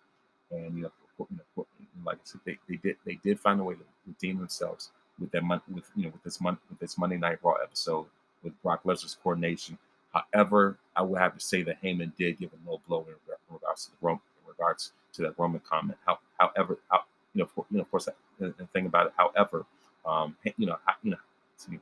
and 0.50 0.76
you 0.76 0.82
know, 0.82 0.92
you 1.18 1.38
know 1.56 1.66
like 2.04 2.16
I 2.16 2.20
said, 2.24 2.40
they, 2.44 2.58
they 2.68 2.76
did 2.76 2.96
they 3.04 3.14
did 3.22 3.38
find 3.38 3.60
a 3.60 3.64
way 3.64 3.74
to 3.74 3.80
redeem 4.06 4.38
themselves 4.38 4.90
with 5.18 5.30
that 5.32 5.44
month 5.44 5.62
with 5.72 5.90
you 5.96 6.04
know 6.04 6.10
with 6.10 6.22
this 6.22 6.40
month 6.40 6.58
with 6.68 6.78
this 6.78 6.98
Monday 6.98 7.16
Night 7.16 7.38
Raw 7.42 7.54
episode 7.54 8.06
with 8.42 8.60
Brock 8.62 8.82
Lesnar's 8.84 9.16
coordination. 9.22 9.78
However, 10.12 10.78
I 10.96 11.02
would 11.02 11.20
have 11.20 11.34
to 11.34 11.40
say 11.40 11.62
that 11.62 11.82
Heyman 11.82 12.12
did 12.16 12.38
give 12.38 12.50
a 12.52 12.70
low 12.70 12.80
blow 12.88 13.06
in 13.08 13.14
regards 13.50 13.84
to 13.84 13.90
the 13.92 13.96
Roman, 14.00 14.20
in 14.42 14.48
regards 14.48 14.92
to 15.12 15.22
that 15.22 15.38
Roman 15.38 15.60
comment. 15.60 15.98
How, 16.04 16.18
however, 16.38 16.78
how, 16.90 17.02
you 17.34 17.42
know, 17.42 17.46
for, 17.46 17.64
you 17.70 17.76
know, 17.76 17.82
of 17.82 17.90
course, 17.90 18.08
the, 18.38 18.54
the 18.58 18.66
thing 18.72 18.86
about 18.86 19.06
it. 19.06 19.12
However, 19.16 19.66
um, 20.04 20.36
you 20.56 20.66
know, 20.66 20.76
you 21.02 21.12
know, 21.12 21.78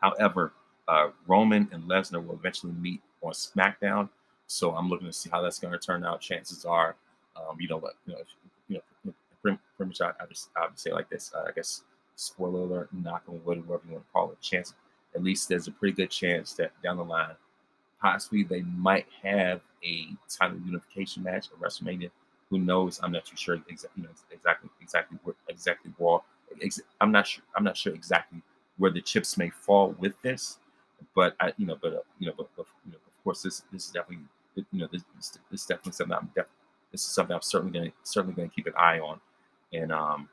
however, 0.00 0.52
uh, 0.88 1.10
Roman 1.26 1.68
and 1.72 1.84
Lesnar 1.84 2.24
will 2.24 2.34
eventually 2.34 2.72
meet 2.72 3.00
on 3.22 3.32
SmackDown. 3.32 4.08
So 4.46 4.74
I'm 4.74 4.88
looking 4.88 5.06
to 5.06 5.12
see 5.12 5.30
how 5.30 5.40
that's 5.40 5.60
going 5.60 5.72
to 5.72 5.78
turn 5.78 6.04
out. 6.04 6.20
Chances 6.20 6.64
are, 6.64 6.96
um, 7.36 7.60
you 7.60 7.68
know, 7.68 7.76
like, 7.76 7.94
you 8.06 8.14
know, 8.14 8.18
you 8.70 8.82
know, 9.06 9.14
pretty, 9.42 9.58
pretty 9.76 9.90
much 9.90 10.02
I, 10.02 10.10
I 10.22 10.26
just 10.28 10.50
I 10.56 10.66
would 10.66 10.80
say 10.80 10.92
like 10.92 11.10
this. 11.10 11.32
Uh, 11.34 11.44
I 11.48 11.52
guess 11.52 11.84
spoiler 12.16 12.62
alert, 12.62 12.90
knock 12.94 13.24
on 13.28 13.42
wood, 13.44 13.68
whatever 13.68 13.88
you 13.88 13.94
want 13.94 14.06
to 14.06 14.12
call 14.12 14.32
it, 14.32 14.40
chance, 14.42 14.74
at 15.16 15.24
least 15.24 15.48
there's 15.50 15.68
a 15.68 15.72
pretty 15.72 15.94
good 15.96 16.10
chance 16.10 16.54
that 16.54 16.72
down 16.82 16.98
the 16.98 17.04
line, 17.04 17.36
possibly 18.00 18.44
they 18.44 18.62
might 18.62 19.06
have 19.22 19.60
a 19.84 20.08
title 20.28 20.58
unification 20.66 21.22
match 21.22 21.48
at 21.52 21.60
WrestleMania 21.60 22.10
who 22.50 22.58
knows? 22.58 23.00
I'm 23.02 23.12
not 23.12 23.26
too 23.26 23.36
sure 23.36 23.58
exa- 23.58 23.86
you 23.96 24.02
know 24.04 24.10
exactly 24.32 24.70
exactly 24.80 25.18
where 25.24 25.36
exactly 25.48 25.92
where 25.98 26.20
ex- 26.62 26.80
I'm 27.00 27.12
not 27.12 27.26
sure 27.28 27.44
I'm 27.56 27.64
not 27.64 27.76
sure 27.76 27.94
exactly 27.94 28.42
where 28.78 28.90
the 28.90 29.00
chips 29.02 29.38
may 29.38 29.50
fall 29.50 29.94
with 30.00 30.20
this, 30.22 30.58
but 31.14 31.36
I 31.40 31.52
you 31.58 31.66
know 31.66 31.78
but 31.80 31.94
uh, 31.94 31.98
you 32.18 32.28
know 32.28 32.34
but, 32.36 32.48
but 32.56 32.66
you 32.86 32.92
know 32.92 32.98
of 33.06 33.24
course 33.24 33.42
this 33.42 33.62
this 33.72 33.86
is 33.86 33.92
definitely 33.92 34.24
you 34.56 34.80
know 34.80 34.88
this 34.90 35.02
this, 35.16 35.38
this 35.50 35.60
is 35.62 35.66
definitely 35.66 35.92
something 35.92 36.16
I'm 36.16 36.30
def- 36.34 36.46
this 36.92 37.02
is 37.02 37.10
something 37.10 37.34
I'm 37.34 37.42
certainly 37.42 37.78
going 37.78 37.90
to 37.90 37.96
certainly 38.02 38.34
going 38.34 38.48
to 38.48 38.54
keep 38.54 38.66
an 38.66 38.74
eye 38.76 38.98
on, 39.00 39.20
and 39.72 39.92
um 39.92 40.28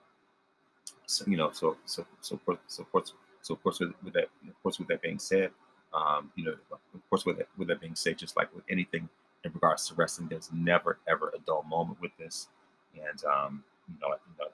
so 1.05 1.25
you 1.27 1.37
know 1.37 1.51
so 1.51 1.77
so 1.85 2.05
so 2.21 2.35
of 2.35 2.45
course 2.45 2.59
so 2.67 2.83
of 2.83 2.91
course 2.91 3.13
so 3.41 3.53
of 3.53 3.63
course 3.63 3.79
with, 3.79 3.93
with 4.03 4.13
that 4.13 4.29
of 4.47 4.63
course 4.63 4.79
with 4.79 4.87
that 4.89 5.01
being 5.01 5.19
said 5.19 5.51
um 5.93 6.31
you 6.35 6.43
know 6.43 6.51
of 6.71 7.09
course 7.09 7.25
with 7.25 7.37
that 7.37 7.47
with 7.57 7.67
that 7.69 7.79
being 7.79 7.95
said 7.95 8.17
just 8.17 8.35
like 8.35 8.53
with 8.53 8.63
anything 8.69 9.07
in 9.43 9.53
regards 9.53 9.87
to 9.87 9.95
wrestling. 9.95 10.27
There's 10.29 10.49
never 10.53 10.99
ever 11.07 11.31
a 11.35 11.39
dull 11.39 11.63
moment 11.63 11.99
with 12.01 12.11
this, 12.17 12.47
and 12.95 13.23
um, 13.25 13.63
you 13.87 13.95
know, 14.01 14.15
you 14.27 14.33
know, 14.39 14.45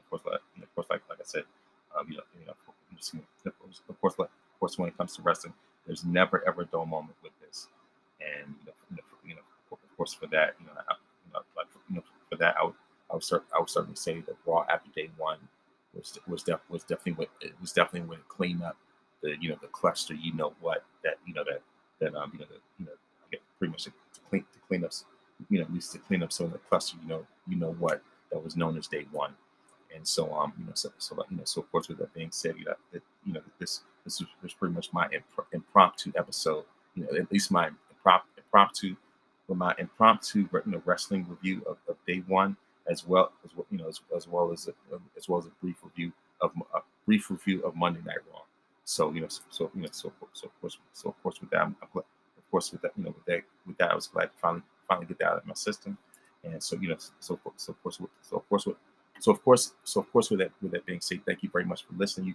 of 0.00 0.10
course, 0.10 0.22
like, 0.24 0.40
you 0.54 0.60
know, 0.60 0.64
of 0.64 0.74
course, 0.74 0.86
like 0.90 1.02
like 1.08 1.18
I 1.20 1.24
said, 1.24 1.44
um, 1.96 2.06
you 2.08 2.16
know, 2.16 2.22
you 2.38 2.46
know, 2.46 2.52
of 2.52 4.00
course, 4.00 4.18
like, 4.18 4.28
of 4.28 4.60
course, 4.60 4.78
when 4.78 4.88
it 4.88 4.96
comes 4.96 5.16
to 5.16 5.22
wrestling, 5.22 5.54
there's 5.86 6.04
never 6.04 6.46
ever 6.46 6.62
a 6.62 6.66
dull 6.66 6.86
moment 6.86 7.16
with 7.22 7.32
this, 7.40 7.68
and 8.20 8.54
you 8.60 8.66
know, 8.66 8.72
you 8.90 8.96
know, 8.96 9.02
you 9.28 9.34
know 9.36 9.42
of 9.72 9.96
course, 9.96 10.12
for 10.14 10.26
that, 10.28 10.54
you 10.60 10.66
know, 10.66 10.72
I, 10.76 10.94
you 10.94 10.96
know, 10.98 11.01
like 11.34 11.66
you 11.88 11.96
know, 11.96 12.02
for 12.28 12.36
that, 12.36 12.56
I 12.60 12.64
would, 12.64 12.74
I 13.10 13.14
would, 13.14 13.24
I 13.54 13.60
would 13.60 13.70
certainly 13.70 13.96
say 13.96 14.20
that 14.20 14.36
Raw 14.46 14.64
after 14.70 14.90
day 14.94 15.10
one 15.16 15.38
was 15.94 16.18
was, 16.26 16.42
def- 16.42 16.60
was 16.68 16.82
definitely 16.84 17.12
what 17.12 17.28
it 17.40 17.52
was 17.60 17.72
definitely 17.72 18.08
when 18.08 18.18
it 18.18 18.28
cleaned 18.28 18.62
up 18.62 18.76
the 19.22 19.36
you 19.40 19.48
know 19.48 19.56
the 19.60 19.68
cluster, 19.68 20.14
you 20.14 20.34
know 20.34 20.52
what 20.60 20.84
that 21.04 21.18
you 21.26 21.34
know 21.34 21.44
that 21.44 21.62
that 22.00 22.14
um 22.14 22.30
you 22.34 22.40
know 22.40 22.46
you 22.78 22.86
know 22.86 22.92
pretty 23.58 23.70
much 23.70 23.84
to 23.84 23.92
clean 24.28 24.44
to 24.52 24.58
clean 24.66 24.84
up, 24.84 24.90
you 25.48 25.58
know, 25.58 25.64
at 25.64 25.72
least 25.72 25.92
to 25.92 25.98
clean 25.98 26.22
up 26.22 26.32
some 26.32 26.46
of 26.46 26.52
the 26.52 26.58
cluster, 26.58 26.96
you 27.00 27.08
know, 27.08 27.24
you 27.46 27.56
know 27.56 27.72
what 27.78 28.02
that 28.30 28.42
was 28.42 28.56
known 28.56 28.76
as 28.76 28.88
day 28.88 29.06
one. 29.12 29.32
And 29.94 30.06
so, 30.06 30.32
um, 30.34 30.52
you 30.58 30.64
know, 30.64 30.72
so, 30.74 30.90
so 30.98 31.24
you 31.30 31.36
know, 31.36 31.44
so 31.44 31.60
of 31.60 31.70
course, 31.70 31.88
with 31.88 31.98
that 31.98 32.12
being 32.14 32.30
said, 32.30 32.56
you 32.58 32.64
know, 32.64 32.74
that, 32.92 33.02
you 33.24 33.32
know, 33.34 33.42
this 33.58 33.82
this 34.04 34.20
was, 34.42 34.52
pretty 34.54 34.74
much 34.74 34.92
my 34.92 35.08
impromptu 35.52 36.12
episode. 36.16 36.64
You 36.94 37.04
know, 37.04 37.16
at 37.16 37.30
least 37.30 37.50
my 37.50 37.68
imprompt, 37.68 38.24
impromptu, 38.36 38.96
with 39.48 39.58
my 39.58 39.74
impromptu, 39.78 40.48
you 40.52 40.62
know, 40.66 40.82
wrestling 40.84 41.26
review 41.28 41.62
of, 41.68 41.76
of 41.88 41.96
day 42.06 42.22
one, 42.26 42.56
as 42.88 43.06
well 43.06 43.32
as 43.44 43.50
you 43.70 43.78
know, 43.78 43.88
as, 43.88 44.00
as 44.16 44.26
well 44.26 44.52
as 44.52 44.68
a, 44.68 44.94
um, 44.94 45.02
as 45.16 45.28
well 45.28 45.38
as 45.38 45.46
a 45.46 45.52
brief 45.60 45.76
review 45.82 46.12
of 46.40 46.52
a 46.74 46.80
brief 47.06 47.30
review 47.30 47.62
of 47.62 47.76
Monday 47.76 48.00
Night 48.04 48.18
Raw. 48.32 48.40
So 48.84 49.12
you 49.12 49.20
know, 49.20 49.28
so, 49.28 49.42
so 49.50 49.70
you 49.74 49.82
know, 49.82 49.88
so 49.92 50.12
so 50.32 50.46
of 50.46 50.60
course, 50.60 50.78
so 50.92 51.10
of 51.10 51.22
course, 51.22 51.40
with 51.40 51.50
that, 51.50 51.62
I'm, 51.62 51.76
I'm 51.82 52.02
course, 52.52 52.70
with 52.70 52.82
that, 52.82 52.92
you 52.96 53.02
know, 53.02 53.10
with 53.10 53.24
that, 53.24 53.40
with 53.66 53.76
that, 53.78 53.90
I 53.90 53.94
was 53.96 54.06
glad 54.06 54.26
to 54.26 54.36
finally, 54.40 54.62
finally 54.86 55.06
get 55.06 55.18
that 55.18 55.28
out 55.28 55.38
of 55.38 55.46
my 55.46 55.54
system. 55.54 55.98
And 56.44 56.62
so, 56.62 56.76
you 56.76 56.88
know, 56.88 56.96
so, 56.98 57.12
so 57.18 57.34
of 57.34 57.42
course, 57.82 57.98
so 58.20 58.36
of 58.36 58.48
course, 58.48 58.66
with, 58.66 58.76
so 59.18 59.32
of 59.32 59.42
course, 59.42 59.72
so 59.82 60.00
of 60.00 60.12
course, 60.12 60.30
with 60.30 60.40
that, 60.40 60.52
with 60.60 60.72
that 60.72 60.86
being 60.86 61.00
said, 61.00 61.20
thank 61.26 61.42
you 61.42 61.48
very 61.50 61.64
much 61.64 61.84
for 61.84 61.94
listening. 61.96 62.28
You, 62.28 62.34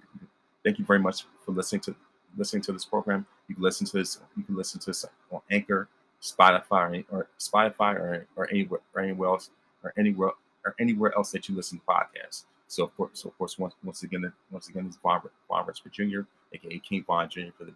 thank 0.65 0.79
you 0.79 0.85
very 0.85 0.99
much 0.99 1.23
for 1.45 1.51
listening 1.51 1.81
to 1.81 1.95
listening 2.35 2.61
to 2.63 2.73
this 2.73 2.83
program. 2.83 3.25
You 3.47 3.55
can 3.55 3.63
listen 3.63 3.87
to 3.87 3.97
this. 3.97 4.19
You 4.35 4.43
can 4.43 4.55
listen 4.55 4.79
to 4.81 4.87
this 4.87 5.05
on 5.31 5.41
Anchor, 5.49 5.87
Spotify, 6.21 7.05
or, 7.11 7.27
Spotify, 7.39 7.95
or, 7.95 8.27
or 8.35 8.49
anywhere, 8.49 8.81
or 8.95 9.01
anywhere 9.01 9.29
else, 9.29 9.49
or 9.83 9.93
anywhere, 9.97 10.31
or 10.65 10.75
anywhere 10.79 11.13
else 11.15 11.31
that 11.31 11.47
you 11.47 11.55
listen 11.55 11.79
to 11.79 11.85
podcasts. 11.85 12.43
So 12.67 12.83
of 12.83 12.95
course, 12.97 13.11
so 13.13 13.29
of 13.29 13.37
course, 13.37 13.57
once 13.57 13.75
once 13.83 14.03
again, 14.03 14.31
once 14.51 14.67
again, 14.67 14.85
this 14.85 14.95
is 14.95 15.01
Vaughn, 15.01 15.21
Vaughn 15.47 15.65
Resper 15.65 15.89
Jr., 15.89 16.21
aka 16.53 16.79
King 16.79 17.03
Vaughn 17.05 17.29
Jr. 17.29 17.51
for 17.57 17.63
the 17.63 17.73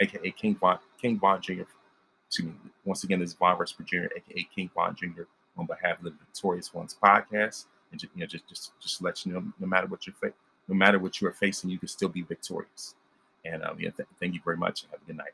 aka 0.00 0.30
King 0.32 0.56
Vaughn 0.56 0.78
King 1.00 1.18
Vaughn 1.18 1.40
Jr. 1.40 1.62
Excuse 2.28 2.48
me. 2.48 2.54
Once 2.84 3.04
again, 3.04 3.20
this 3.20 3.30
is 3.30 3.36
Vaughn 3.36 3.56
Resper 3.58 3.84
Jr., 3.84 4.06
aka 4.16 4.48
King 4.54 4.70
Vaughn 4.74 4.96
Jr. 4.96 5.22
on 5.56 5.66
behalf 5.66 5.98
of 5.98 6.04
the 6.04 6.10
Victorious 6.10 6.74
Ones 6.74 6.96
podcast, 7.00 7.66
and 7.92 8.00
just, 8.00 8.12
you 8.14 8.20
know, 8.20 8.26
just 8.26 8.48
just 8.48 8.72
just 8.80 9.02
let 9.02 9.24
you 9.24 9.32
know, 9.32 9.44
no 9.60 9.66
matter 9.66 9.86
what 9.86 10.06
you're 10.06 10.16
fa- 10.16 10.34
no 10.68 10.74
matter 10.74 10.98
what 10.98 11.20
you 11.20 11.28
are 11.28 11.32
facing, 11.32 11.70
you 11.70 11.78
can 11.78 11.88
still 11.88 12.08
be 12.08 12.22
victorious. 12.22 12.96
And 13.44 13.62
um, 13.62 13.76
yeah, 13.78 13.90
th- 13.90 14.08
thank 14.18 14.34
you 14.34 14.40
very 14.44 14.56
much, 14.56 14.84
have 14.90 15.00
a 15.00 15.06
good 15.06 15.16
night. 15.16 15.32